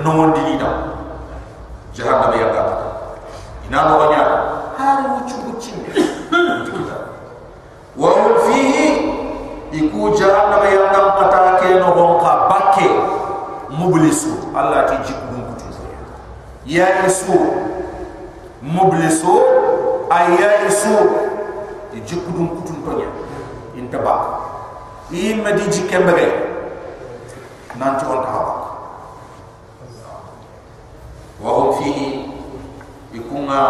[0.08, 0.68] tan no wondi ni da
[1.94, 2.64] jahannam ya ga
[3.68, 4.18] ina no wanya
[4.78, 5.20] har mu
[5.60, 5.92] cinde
[7.98, 8.88] wa hum fihi
[9.72, 12.88] iku jahannam ya pata ke no gon ka bakke
[13.70, 15.66] mublisu allah ti jikku kutu
[16.66, 17.40] ya isu.
[18.62, 19.40] Mublisu
[20.12, 20.96] ayya isu.
[21.92, 23.08] Ti jikku dum kutu tonya
[23.78, 24.40] intaba
[25.12, 26.26] i madi jikembe
[27.80, 28.68] nanti on ta hawa
[31.44, 32.26] wa hum fihi
[33.14, 33.62] ikunga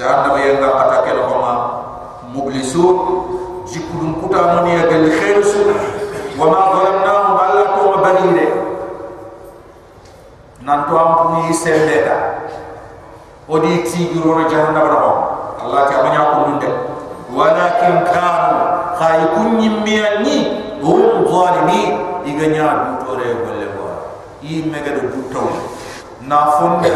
[0.00, 1.44] jahannam ya ga pata ke no gon
[2.32, 2.84] mublisu
[3.68, 5.44] jikku dum kuta moni ya gal khairu
[6.40, 8.46] wa ma zalamnahum alla tu mabalire
[10.64, 12.16] nan to am puni sembe ta
[13.44, 14.98] odi ti giro na jahannam na
[15.60, 16.68] allah ta banya ko munde
[17.36, 18.56] walakin kanu
[18.96, 20.36] khay kunni miyani
[20.80, 21.80] hum zalimi
[22.24, 23.84] iganya du tore golle ko
[24.40, 25.44] i mega do taw
[26.24, 26.88] na fonde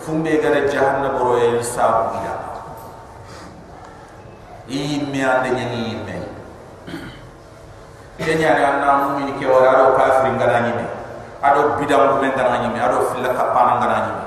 [0.00, 2.34] fumbe gara jahannam ro e sabu ida
[4.68, 6.16] i miyande nyani me
[8.20, 10.84] kenya na na mumini ke wala ro kafirin gara ni me
[11.42, 14.24] ado bidam ko men ngana nyimi ado filla kapana ngana nyimi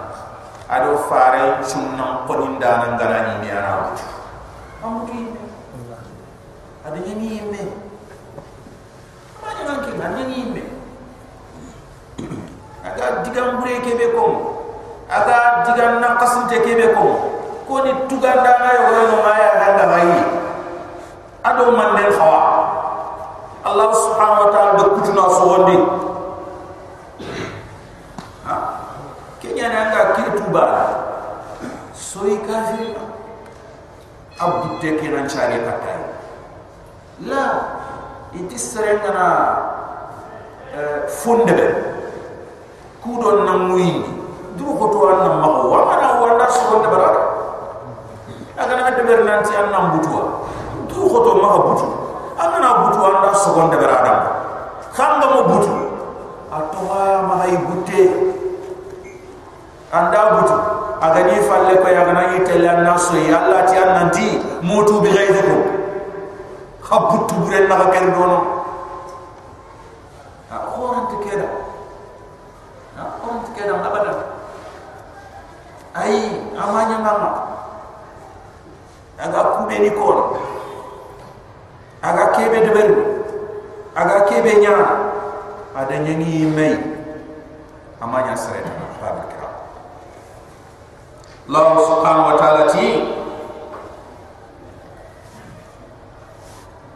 [0.70, 4.06] ado fare sunna qoninda na ngana nyimi ana wutu
[4.84, 5.42] amutu yime
[6.86, 7.62] ado nyimi yime
[9.42, 10.64] ma nyama ke na nyimi yime
[12.82, 14.26] aga digam bure kebe ko
[15.14, 15.38] aga
[15.70, 17.06] digam na kasinte kebe ko
[17.70, 20.22] ko ni tuganda na yo no maya hanga bayi.
[21.44, 22.42] Ado man den khawa
[23.64, 25.78] Allah subhanahu wa ta'ala be kutuna so wondi
[29.44, 30.66] kenya nanga kirtu ba
[31.96, 32.96] soy kafir.
[34.34, 36.00] Abdu teke nan chari katay
[37.22, 37.46] la
[38.34, 39.28] iti serengana
[41.08, 41.68] fonde be
[43.06, 44.04] kudon na muyi
[44.58, 47.22] du ko to an ma ko wa ana wanda so wonde baraka
[48.58, 50.22] aga na de ber nan ti an nam butwa
[50.90, 51.88] du ko to ma butu
[52.38, 54.14] ana na butu anda so wonde baraka
[54.96, 55.74] khanga mo butu
[56.54, 58.02] atowa ma hay butte
[59.92, 60.58] anda butu
[61.02, 62.24] aga ni falle ko yaga na
[62.74, 64.26] an naso ya allah ti an nanti
[64.62, 65.62] motu bi ghayrikum
[66.82, 68.40] khabutu bure na ga ken dono
[70.54, 71.48] a khoran te keda
[72.98, 74.12] a khoran te keda abada
[75.94, 77.30] ay amanya ngama
[79.22, 80.34] aga kube ni ko
[82.02, 82.90] aga kebe de ber
[83.94, 84.74] aga kebe nya
[85.78, 86.74] ada nyanyi mai
[88.02, 89.50] amanya sereta babu kira
[91.46, 92.88] Allah subhanahu wa ta'ala ti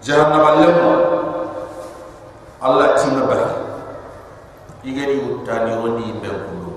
[0.02, 0.78] jahannam alam
[2.66, 3.45] Allah ti mabari
[4.82, 6.72] igani utani woni be kundu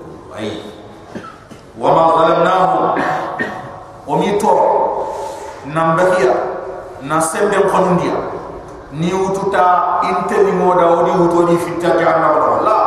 [1.71, 2.99] ay wa ma zalamnahu
[4.07, 4.53] omito
[5.65, 6.33] nambahiya
[7.01, 8.11] na sembe khonundia
[8.91, 9.11] ni
[10.51, 12.79] moda odi utoni fitta jahannam la.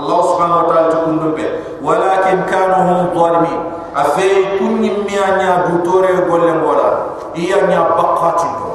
[0.00, 1.44] Allah subhanahu wa ta'ala tukundu be
[1.84, 3.60] walakin kanu hum zalimin
[3.92, 6.88] afe kunni mianya du tore golle ngola.
[7.36, 8.70] Iya nya bakati do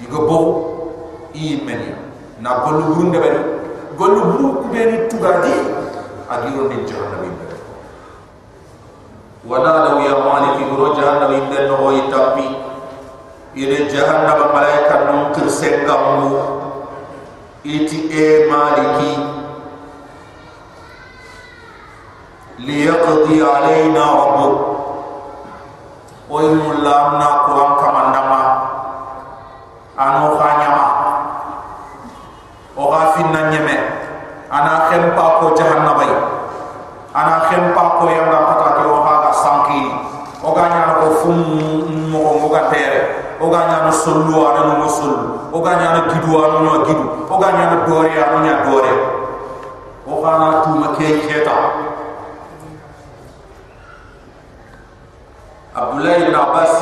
[0.00, 0.40] igo bo.
[1.34, 1.92] I meni.
[2.40, 3.40] Na gollu burunde bari
[3.98, 5.52] gollu buru kubeni tugadi.
[6.30, 7.33] Agiro ni jahannam
[9.44, 12.48] wala law ya maliki goro jahannam be no hoy tapi
[13.52, 16.32] ire jahannam malaika non kirse gamu
[17.60, 19.12] iti e maliki.
[22.64, 24.54] Liyaqdi alayna rabbuk.
[26.32, 28.42] Oy mulamna quran kamandama.
[29.94, 30.86] Ano khanyama
[32.80, 33.76] o gafinna nyeme.
[34.48, 36.34] Ana khempa ko jahannabay
[37.14, 37.46] ana
[39.44, 39.80] ko sanki
[40.40, 41.38] o ganya ko fum
[42.08, 46.32] mo mo ga tere o ganya no sulu ana no sulu o ganya no gidu
[46.40, 47.04] ana no gidu.
[47.28, 48.92] O ganya no dore ana nya dore
[50.08, 51.56] o kana tuma ke kheta
[55.74, 56.76] Abdullah ibn Abbas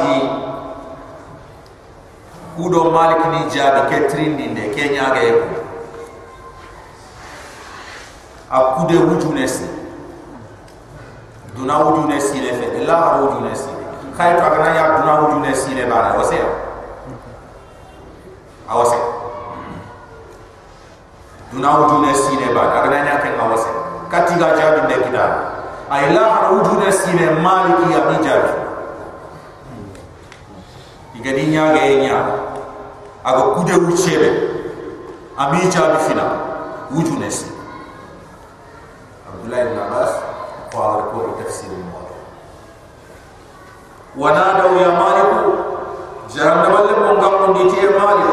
[2.55, 5.33] kudo Malik ni jabi ke trindi de ke nyaga e
[8.53, 9.82] akude wujunesi
[11.57, 12.85] duna wujunesi le fe.
[12.87, 13.69] La har wujunesi
[14.17, 16.39] khay to agana ya duna wujunesi le bana wase
[18.69, 18.97] awase
[21.53, 23.69] duna wujunesi le bana agana nya ke awase.
[24.11, 25.39] Katiga jabi de kidana
[25.91, 28.53] ay la har wujunesi le maliki ya ni jabi.
[31.19, 32.35] Igadi ñaage ye ñaaga
[33.25, 34.29] aga kude wuccebe
[35.39, 36.23] ami jaabi fina.
[36.93, 37.47] Wuju nesi
[39.25, 40.13] abdullah ibn abbas
[40.74, 42.08] qala ko tafsir mo
[44.18, 45.30] ونادوا يا مالك
[46.34, 48.30] جهنم اللي من قبل ديتي يا مالك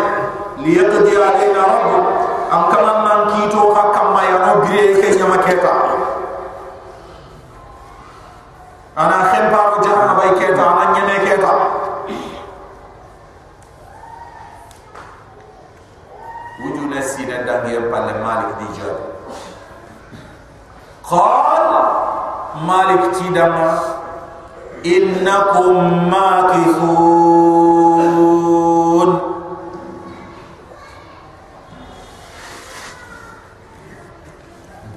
[0.59, 2.07] ليقضي علينا ربك
[2.53, 5.73] أم كما من كيتو كما ينو بريه كي نما كيتا
[8.99, 11.53] أنا خم بارو جهنم باي كيتا أنا نيمي كيتا
[16.65, 18.99] وجو نسينا دانير بالله مالك دي جاب
[21.11, 21.65] قال
[22.68, 23.56] مالك تدم
[24.86, 27.50] إنكم ماكثون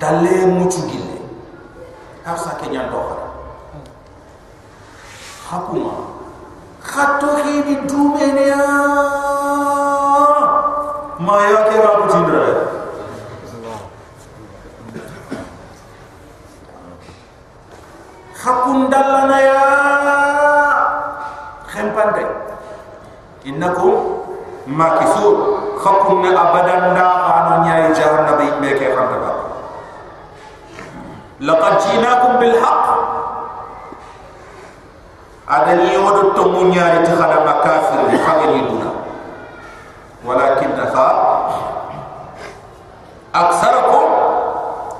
[0.00, 1.06] دلي موتو جيل
[2.26, 3.18] أرسا كنيان دوخر
[5.50, 5.92] حكومة
[6.82, 8.56] خطو خيدي دومينيا
[11.20, 12.61] ما يكي رابطين رأيك
[18.42, 19.62] ra bu tindra hakun dallana ya
[21.70, 22.24] khempande
[23.46, 23.94] innakum
[24.66, 25.36] makithun
[25.78, 29.32] hakun abadan da anu nyai jahannam be ke khantaba
[31.40, 32.86] laqad jinakum bil haqq
[35.46, 38.90] ada yodo to munyari ti khala makafir ni khagani duna
[40.24, 40.86] walakin ta
[43.32, 44.04] aksarakum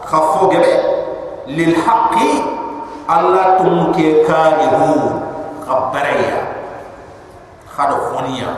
[0.09, 1.03] khaffu gebe.
[1.47, 2.62] Lil haqqi
[3.09, 5.19] alla tum ke karihu
[5.65, 6.53] khabaraya.
[7.73, 8.53] Khado khoniya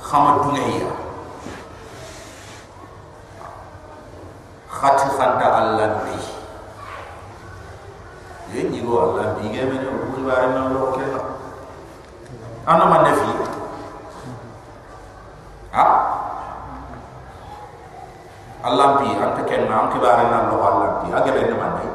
[0.00, 0.88] khama dunya
[4.78, 6.16] khati khanda allah bi
[8.54, 11.20] ye nyigo allah bi ge men ko bare na lo ke la
[12.72, 13.28] ana man nafi
[15.76, 15.84] ha?
[18.64, 21.72] Allah bi anta ken na am ke bare na lo allah bi age ben man
[21.76, 21.90] nay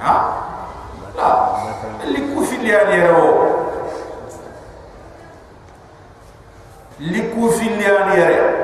[0.00, 0.14] ha?
[1.16, 1.28] La
[2.04, 2.20] li
[2.64, 2.98] li ani
[7.12, 8.60] li ku fi li ani rewo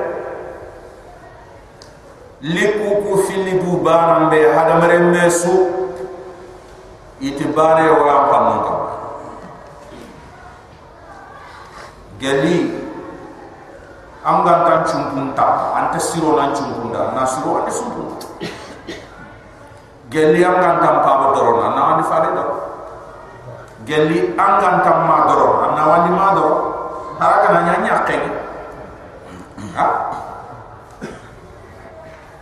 [2.41, 5.73] liku ku fili du banam be hadamare mesu.
[7.17, 8.81] Iti bane wa pamon kam
[12.21, 12.77] gali
[14.21, 17.73] anga tan chumpunta anta siro nan chumpunda na siro ante
[20.11, 22.45] chumpunda gali anga tan pa dorona na ani fare do
[23.87, 26.47] gali anga tan ma dorona na wani ma do
[27.19, 28.31] haraka na nyanya kengi
[29.75, 29.87] ha?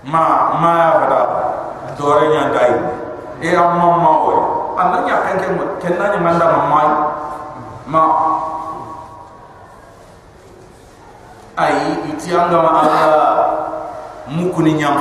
[0.04, 0.24] Ma
[0.60, 1.20] ma wada
[1.96, 2.74] dore nya dai.
[3.40, 6.88] E amma ma o anda nya kan ken ken na nya manda ma mai.
[7.88, 8.02] Ma.
[11.56, 13.24] Ai iti anga ma ala
[14.28, 14.92] mukuni nya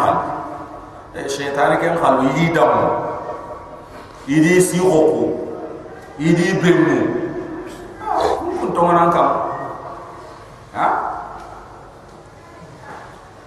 [1.27, 2.89] شيطان كان خلو يدي دم
[4.27, 5.31] يدي سيغوكو
[6.19, 7.05] يدي بيمو
[8.61, 9.29] كنت من كم
[10.75, 11.11] ها؟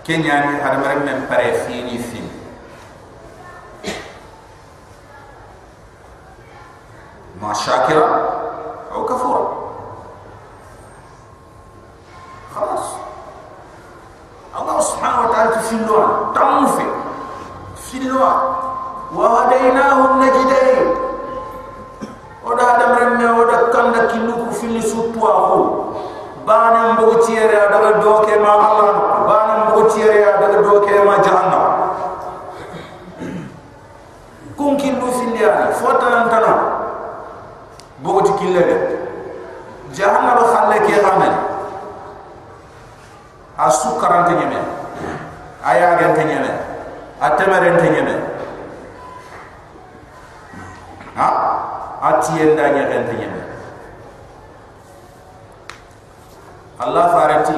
[0.06, 2.28] كنيا يعني هذا مرة من بريفيني فين
[7.43, 8.30] ما شاكرا
[8.93, 9.66] أو كفورا
[12.55, 12.84] خلاص.
[14.60, 16.95] الله سبحانه وتعالى تفين لنا تمو
[17.95, 18.38] في اللوان
[19.15, 20.85] وهديناه النجدين
[22.45, 25.60] ودا adam remme oda kanda kinuku fili sutwa ho
[26.45, 28.89] bana mbogo tiere daga doke ma Allah
[29.27, 31.65] bana mbogo tiere daga doke ma jahannam
[34.57, 36.53] kun kindu filiya fota antana
[38.03, 38.76] bogo tikille de
[39.93, 41.34] jahannam khalle ke amal
[43.57, 44.60] asukaran te nyeme
[47.20, 48.14] aya gen te nyeme
[51.16, 51.28] ha?
[52.02, 53.40] Atiyenda nyeme te nyeme
[56.76, 57.56] Allah farati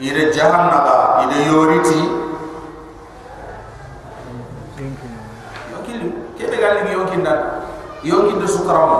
[0.00, 2.00] ire jahannaba ide yoriti.
[5.72, 6.08] Yokili
[6.40, 7.32] kebe galli gi yokinda
[8.02, 8.98] yokinda sukarama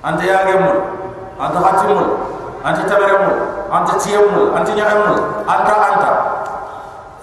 [0.00, 0.78] anta yagemul
[1.42, 2.08] anta hatimul
[2.64, 3.36] anta tabaremul
[3.68, 6.10] anta tiyemul anta nyaamul anta anta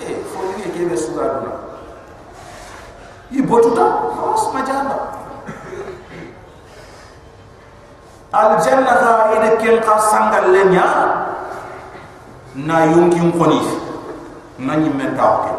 [0.04, 1.50] eh fo ni kebe sugaduna
[3.52, 4.98] ibotuta khalas majanda
[8.32, 10.86] aljanna ga ina ken ka sangal le nya
[12.56, 13.60] na yonkin khoni
[14.68, 15.52] na nyi men ta ke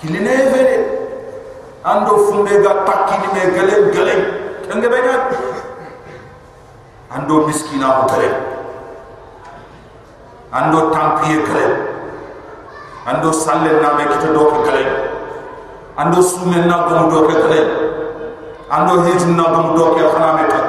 [0.00, 0.76] kiline vede
[1.92, 4.14] ando fumbe ga takki ni me gale gale
[4.68, 5.16] kenge benya
[7.18, 8.30] ando miskina ko kare
[10.62, 11.66] ando tampiye kare
[13.12, 14.58] ando salle na me kita do ko
[15.96, 17.60] ando sumen na ko do ko kare
[18.70, 20.68] ando hejum na ko do ko khana me kat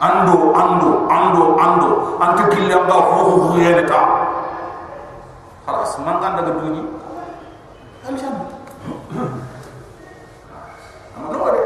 [0.00, 1.88] ando ando ando ando.
[2.22, 3.98] Ante kille amba ho ho ho yene ka
[5.66, 6.82] khalas man kan daga duji
[8.06, 8.34] am jam
[11.18, 11.62] am no de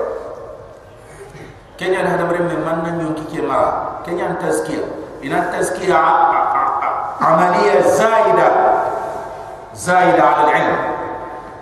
[1.76, 4.80] kenya na hadamre men man nan yon kike mara kenya tazkiya
[5.20, 6.00] ina tazkiya
[7.20, 8.48] amaliya zaida.
[9.76, 10.95] Zaida ala al-ilm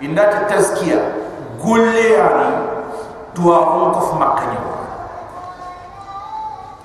[0.01, 0.99] inda tazkiya.
[1.61, 2.47] Gulle yani
[3.33, 4.59] tuwa on ko fuma kanya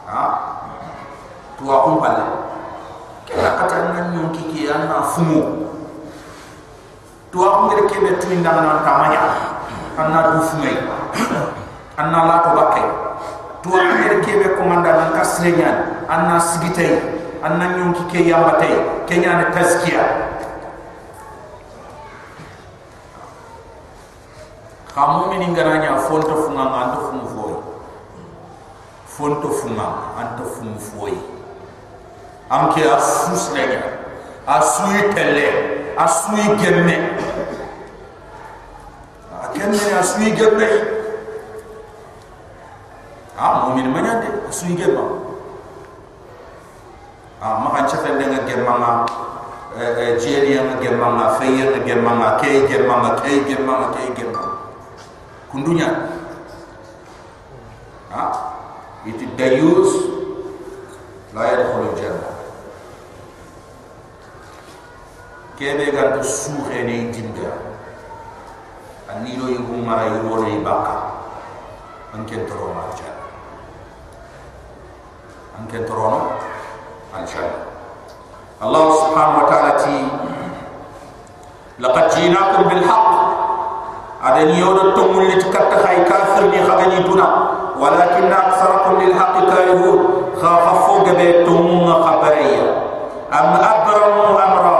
[0.08, 0.22] ha
[1.58, 2.26] tuwa on pala
[3.28, 5.68] kena kata nan yon kike ana fumu
[7.32, 9.22] tuwa on ngere kebe tuinda nan tamanya.
[10.00, 10.80] Anna du fumai
[11.98, 12.82] anna la to bakke
[13.60, 20.29] to ngere kebe komanda nan kasrenyan anna sigitay anna nyonki ke yambatay kenya ne tazkiya
[24.94, 27.54] xamu min ngaranya fonto funga ando fumu foy
[29.06, 29.86] fonto funga
[30.18, 31.14] ando fumu foy
[32.50, 33.82] am ke asus lenya
[34.46, 35.46] asui tele
[35.96, 36.96] asui gemme.
[39.40, 40.68] Akenne asui gemme.
[43.40, 45.00] Ah mu'min manyande asui gemma
[47.40, 48.90] ah maka chafe ndenga gemma ma
[50.20, 54.39] jeri yang gemma ma fayer gemma ma kay gemma ma kay gemma ma kay gemma
[55.50, 55.90] kundunya.
[58.10, 58.32] Ah
[59.06, 59.90] itu dayus
[61.34, 62.34] la yadkhulu jannah.
[65.60, 67.52] Kebe to suhe ne dimga
[69.12, 70.96] anilo yugo mara yugo ne baka.
[72.10, 73.06] Anke toro ma ja
[75.54, 76.20] anke toro no?
[77.14, 77.70] Aljanna
[78.58, 79.94] allah subhanahu wa ta'ala ti
[81.78, 83.19] laqad jinakum bil haqq
[84.20, 87.26] adani yodo to mulli tikatta hay kafir ni khagani tuna
[87.80, 89.98] walakin aktharakum lil haqq karihun
[90.36, 92.64] khafafu gabe tumunga khabariya
[93.32, 94.76] am abramu amra.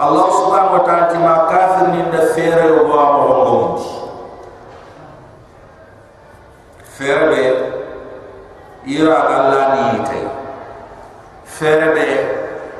[0.00, 3.72] Allah subhanahu wa ta'ala ma kafir ni da fere wa ma hongom
[7.00, 7.42] fere be
[8.84, 10.24] ira galla ni tay
[11.48, 12.06] fere be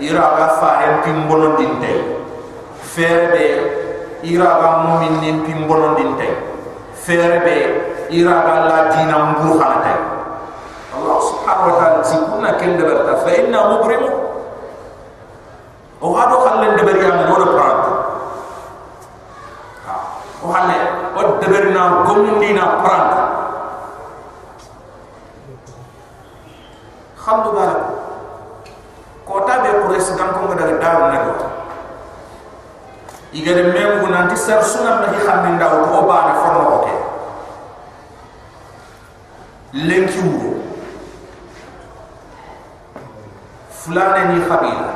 [0.05, 1.99] ira ga fahen pimbono din tay
[2.85, 3.47] fere be
[4.23, 6.33] ira ga mumin ni pimbono din tay
[6.95, 7.57] fere be
[8.13, 9.99] ira ga la dina mbur khana tay
[10.91, 13.15] Allah subhanahu wa ta'ala ti kunna berta.
[13.23, 14.11] Fa inna mubrimu.
[16.03, 17.83] O hado khallen de bari am no prant
[20.43, 20.77] o halle
[21.17, 23.13] o de bari na gomundi na prant
[27.21, 27.77] khaldu bala
[29.29, 31.33] ko ta be ko res gam ko daga daw na do
[33.33, 36.95] igere mem ko nanti sar sunam na xamni ndaw ko ba na forno ko ke
[39.73, 40.61] lenki wuro
[43.81, 44.93] fulane ni khabila.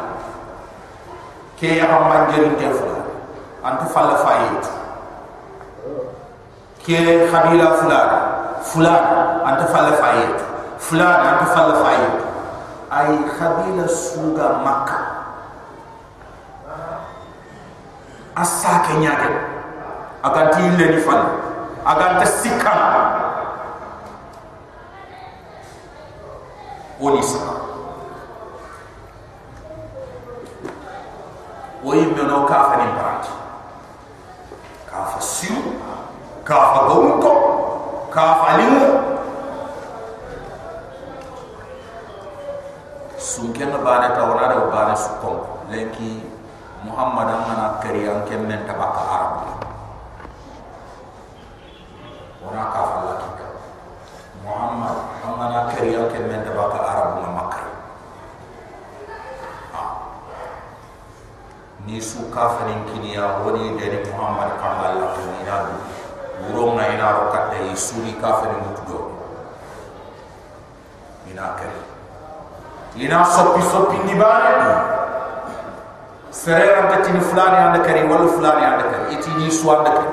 [1.58, 3.00] Ke ya amma jeri te fula
[3.64, 4.64] antu falla fayit.
[6.84, 8.18] Ke khabila fulana
[8.60, 10.36] fulana antu falla fayit.
[10.78, 12.16] Fulana antu falla fayit.
[12.92, 15.23] Ay khabila suga makka
[18.34, 19.30] asa ke nyaade
[20.26, 21.22] aganti le ni fal
[21.86, 22.72] aganta sikka
[27.04, 27.54] oni sama.
[31.84, 33.28] Woyi meno ka fa ni barat
[34.88, 35.76] ka fa siu
[36.40, 37.32] ka fa gonto
[38.08, 38.88] ka fa limu.
[43.20, 45.36] Sunken na bane ta wana da bane su kon
[45.68, 46.24] lenki
[46.84, 49.32] muhammad amana kari an ken men tabaka arab
[52.44, 53.46] wana ka fa la kita.
[54.44, 57.64] Muhammad amana kari an ken men tabaka arab ma makka
[61.88, 65.56] ni su kafirin kiniya wani dari muhammad kambal la ko ni na
[66.48, 69.00] wuro na ina ro katta yi suri kafirin mutu do
[71.32, 71.80] ina kare
[73.00, 74.93] ina soppi soppi ni bane
[76.34, 80.10] sere ran tini fulani anda kare wala fulani anda kare iti ni su anda kare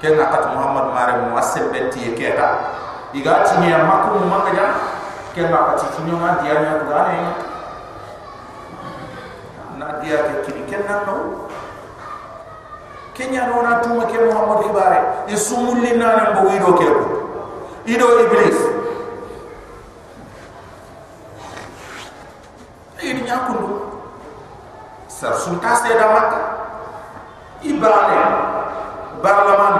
[0.00, 2.48] ken na kat muhammad mare mu asebenti e keta
[3.12, 4.66] iga tini makku mu manga ja
[5.36, 7.18] ken na kat tini ma dia nya gane
[9.76, 11.16] na dia ke kini kenna no
[13.12, 17.04] kenya no na tuma ke muhammad ibare e sumulli na na bo wido ke ko
[17.84, 18.58] ido iblis.
[23.04, 23.93] Ini nyakundu
[25.23, 26.39] sar sunta seda makka
[27.63, 28.19] ibane
[29.23, 29.75] barlaman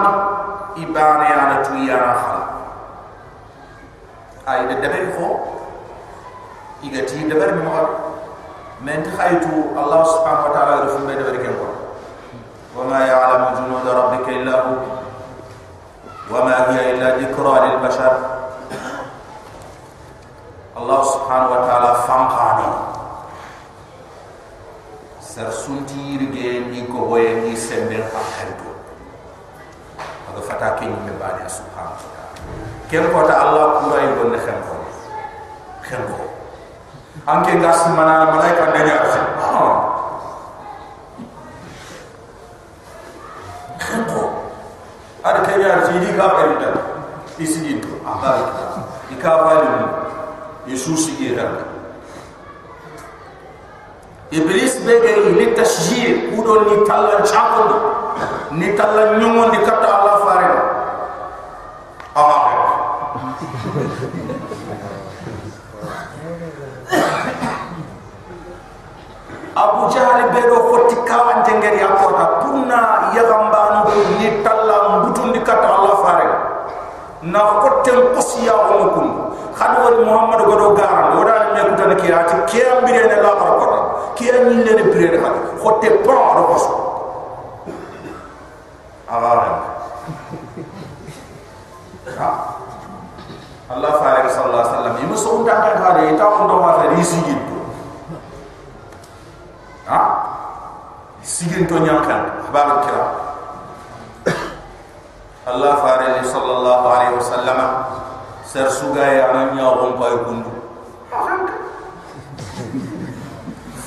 [0.80, 2.46] ibane ana tuyana khala
[4.48, 5.28] ay de debel ko
[6.86, 7.76] igati deber mi mo
[8.80, 11.68] men khaytu allah subhanahu wa ta'ala rufu be deber ken ko
[12.80, 14.78] وما يعلم جنود ربك الا هو
[16.32, 17.54] وما هي الا ذكرى
[25.35, 28.71] ser suntir ge ni ko hoye ni sembe ha haldo
[30.31, 32.23] aga fata ke ni mbani subhanahu wa
[32.87, 34.79] ken ko ta allah ku ray bon na xam ko
[35.83, 36.23] xam ko
[37.27, 37.59] an ke
[37.99, 39.19] mana malaika de ya ci
[43.83, 44.23] xam ko
[45.27, 46.71] ar ke ya ci ka ben ta
[47.43, 48.33] isi di to aga
[49.11, 51.74] di ka ba ni yesu sigi ra
[54.35, 57.71] iblis bege ni tashjir udon ni talan chakon
[58.59, 60.51] ni talan nyumon di kata allah fare
[62.19, 62.43] ah
[69.55, 73.87] Abu Jahal bedo foti kawan tengeri akota purna yagambanu
[74.19, 76.27] ni talla mbutun di kata Allah fare
[77.23, 79.09] na kotem qasiya wa kun
[79.55, 83.79] khadwal Muhammad godo garan wada me kutan ki ati ki ambire ne la kota
[84.17, 85.19] ki ni le ne bire ne
[85.63, 86.65] khote pa ro kos
[89.09, 89.73] awara
[93.65, 94.95] Allah fare sallallahu alaihi wasallam.
[95.01, 97.57] Yimuso unta kan hade ta on do wa fare isi gitu
[99.89, 99.99] ha
[101.25, 103.05] sigin to nyankan babu kira.
[105.49, 107.59] Allah fare sallallahu alaihi wasallam.
[108.45, 110.53] Ser suga ya nan ya on pay kundu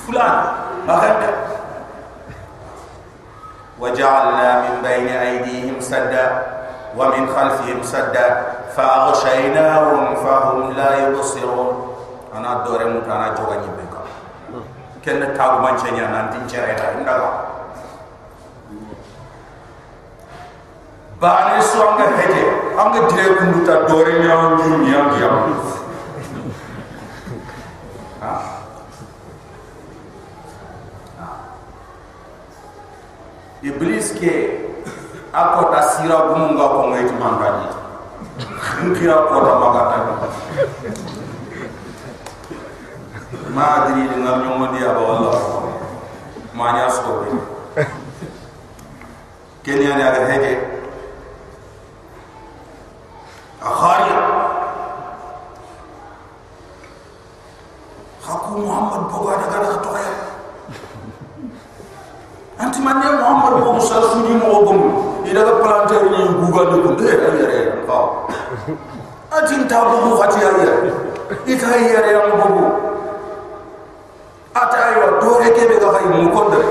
[0.07, 0.35] فلان
[0.87, 1.33] ما هكذا
[3.79, 6.25] وجعلنا من بين أيديهم سدا
[6.97, 8.27] ومن خلفهم سدا
[8.75, 11.93] فأغشيناهم فهم لا يبصرون.
[12.35, 14.01] أنا دوري متانا جواني بكا
[15.05, 17.45] كن تابو مانشانيا نانتين شرعنا إنغا
[21.21, 22.43] بعد سوانغا هجي.
[22.81, 25.53] أنغا ديري كندوتا دوري نيان جون نيان جيان
[33.67, 34.63] iblis ke?
[35.35, 37.67] Ako ta sira gumunga ko ngai tumangani
[38.87, 39.97] nkira ko ta magata
[43.53, 45.33] ma adri ni ngam nyongo di aba wala
[46.53, 47.29] ma nya sto be
[49.65, 50.53] ken ya ya hege.
[53.57, 54.13] Akhari
[58.23, 60.26] hakku muhammad daga daga to ya
[62.59, 64.79] anti man ne muhammad mo sal sudi mo bum
[65.29, 67.99] ida ga planter ni guga de ko de ya ya ha
[69.37, 70.73] atin ta bu fati ya ya
[71.45, 72.63] ita ya ya mo bu
[74.57, 76.61] ata ayo do e kebe ga fay mu ko de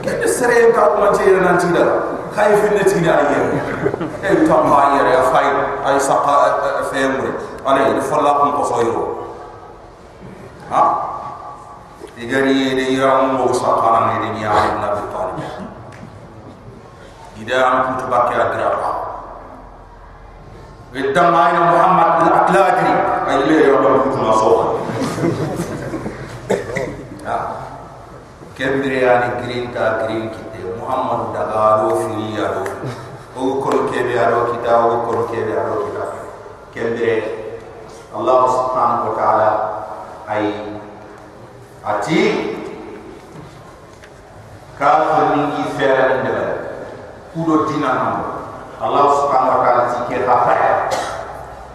[0.00, 1.84] ke sere ka ko man ci nan ci da
[2.32, 3.40] kay fi ne ci da ye
[4.24, 5.48] e to ma ye re fay
[5.84, 7.28] ay saqa fe mu
[7.68, 8.76] ale ni falla ko ko so
[10.72, 11.15] ha
[12.16, 15.36] igari de yaram mo saqa na ni ni ali ibn abi talib
[17.36, 18.90] ida am ku to bakke adra ba
[21.60, 22.92] muhammad al-atlajri
[23.28, 24.50] ay le yo ba ku ma so
[28.56, 32.64] kembire ani green ta green kite muhammad daga do fili ya do
[33.36, 36.04] o ko kebe ya do kita o ko kebe ya do kita.
[36.72, 37.14] Kembire
[38.16, 39.50] allah subhanahu wa taala
[40.32, 40.75] ay
[41.86, 42.18] ati
[44.78, 45.86] ka ko ni de
[46.26, 46.46] ba
[47.30, 48.14] kudo dina nam
[48.82, 50.54] allah subhanahu wa taala ti ke ha fa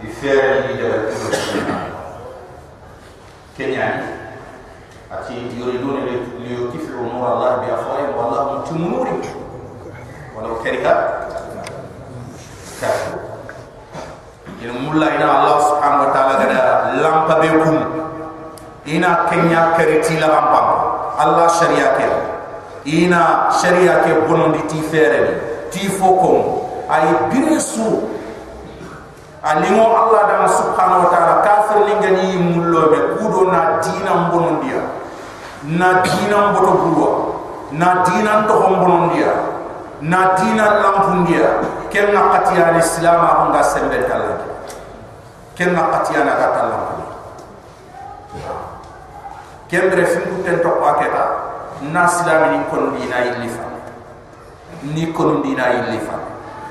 [0.00, 1.76] di fere ni de ba kudo dina
[3.56, 4.04] kenyani
[5.12, 9.16] ati yuridun li yutifu nur Allah bi afwahihim wallahu mutimmu nuri
[10.32, 10.94] walau kariha
[12.80, 13.16] kafir
[14.60, 16.60] ina mulla ina Allah subhanahu wa ta'ala gada
[17.00, 17.76] lampa be kum
[18.86, 20.60] ina kenya kariti la lampa
[21.18, 22.08] Allah sharia ke.
[22.88, 25.34] Ina sharia ke bonon ti fere ni.
[25.70, 28.10] Ti fokom ay birisu
[29.42, 31.34] alimo Allah dan subhanahu wa ta'ala.
[31.46, 34.82] Kafir lingani mullo be kudo na dina bonon dia.
[35.62, 37.10] Na dina mboto buwa
[37.70, 39.30] na dina to hombonon dia.
[40.02, 41.62] Na dina lampun dia.
[41.86, 43.62] Ken na qatiya islam ko nga
[44.08, 44.32] kala
[45.52, 46.78] ken na qatiyana ga talla
[49.72, 51.24] kembre fin ku ten to paketa
[51.88, 53.64] na silami ni kon dina illifa
[54.92, 56.16] ni kon dina illifa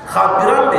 [0.06, 0.78] khabirambe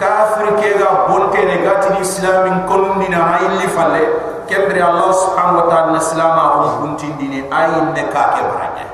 [0.00, 4.04] kafir ke ga bonte ne gati ni islami kon dina illifa le.
[4.44, 8.86] Kembre allah subhanahu wa ta'ala islama on kunti dini ay ne ka ke baranya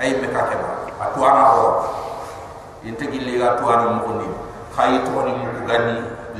[0.00, 1.64] ay me ka ke baranya atuana ho.
[2.88, 4.28] Inte gilli ga atuana mo ni
[4.72, 5.48] khayi to ni mo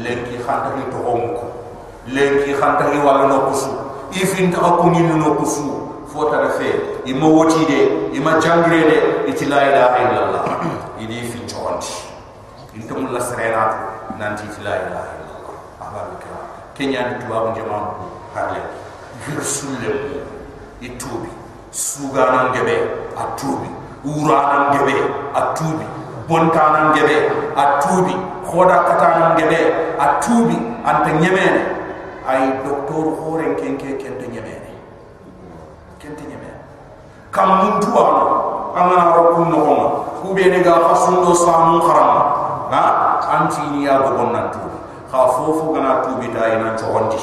[0.00, 1.44] lenki khanta ni to honko
[2.08, 3.68] lenki khanta ni wala no kusu
[4.12, 8.98] ifin ta ko ni no kusu fota da fe ima woti de ima jangre de
[9.30, 10.44] iti la ilaha illallah.
[11.00, 11.92] Idi fi chonti
[12.74, 13.74] inte mulla serena
[14.18, 15.54] nanti iti la ilaha illallah.
[15.80, 16.38] Abalu kira
[16.74, 17.78] kenya ni tuwa bu jama
[18.34, 18.60] harle
[19.26, 19.90] virsulle
[20.80, 21.28] itubi
[21.70, 22.76] sugana ngebe
[23.16, 23.68] atubi
[24.04, 24.94] urana ngebe
[25.34, 25.84] atubi
[26.28, 28.14] bontana ngebe atubi
[28.50, 29.58] khoda katana ngebe
[29.98, 30.56] atubi
[30.86, 31.77] anta nyemene
[32.28, 34.76] ay doktor horen kenke kente nyemene
[35.96, 36.60] kente nyemene
[37.32, 38.24] kam muntu wano
[38.76, 39.86] amana rokun no homa
[40.20, 42.12] kube ne ga fasundo samu kharam
[42.70, 42.84] ha?
[43.28, 44.60] Anti ni ya go bonnan tu.
[45.08, 47.20] Kha fofu gana tubi ta ina chondi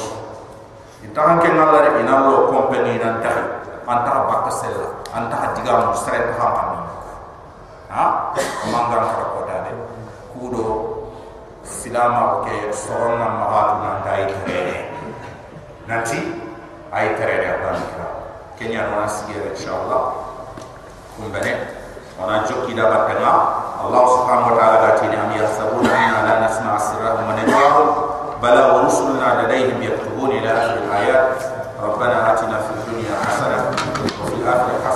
[1.06, 3.42] itahan ke ngalla re ina lo company nan tahi
[3.86, 4.88] anta bakka sella.
[5.14, 6.48] Anta diga mo sere ta ha
[7.90, 8.04] ha?
[8.70, 9.72] Mangan kara ko dade
[10.34, 10.64] kudo.
[11.66, 13.28] Silama ke soronna
[13.82, 14.30] nan dai
[15.87, 16.19] nanti
[16.91, 18.07] ay tere de apa kira
[18.59, 20.01] kenya nona sigira inshallah
[21.17, 21.53] kumbane
[22.21, 23.31] ona jokki da batanga
[23.81, 27.87] allah subhanahu wa ta'ala gatini am yahsabuna anna la nasma sirrahum wa najwahum
[28.41, 31.25] bala wa rusuluna ladayhim yaktubun ila akhir al-ayat
[31.81, 33.57] ربنا آتنا في الدنيا حسنة
[34.21, 34.94] وفي الآخرة حسنة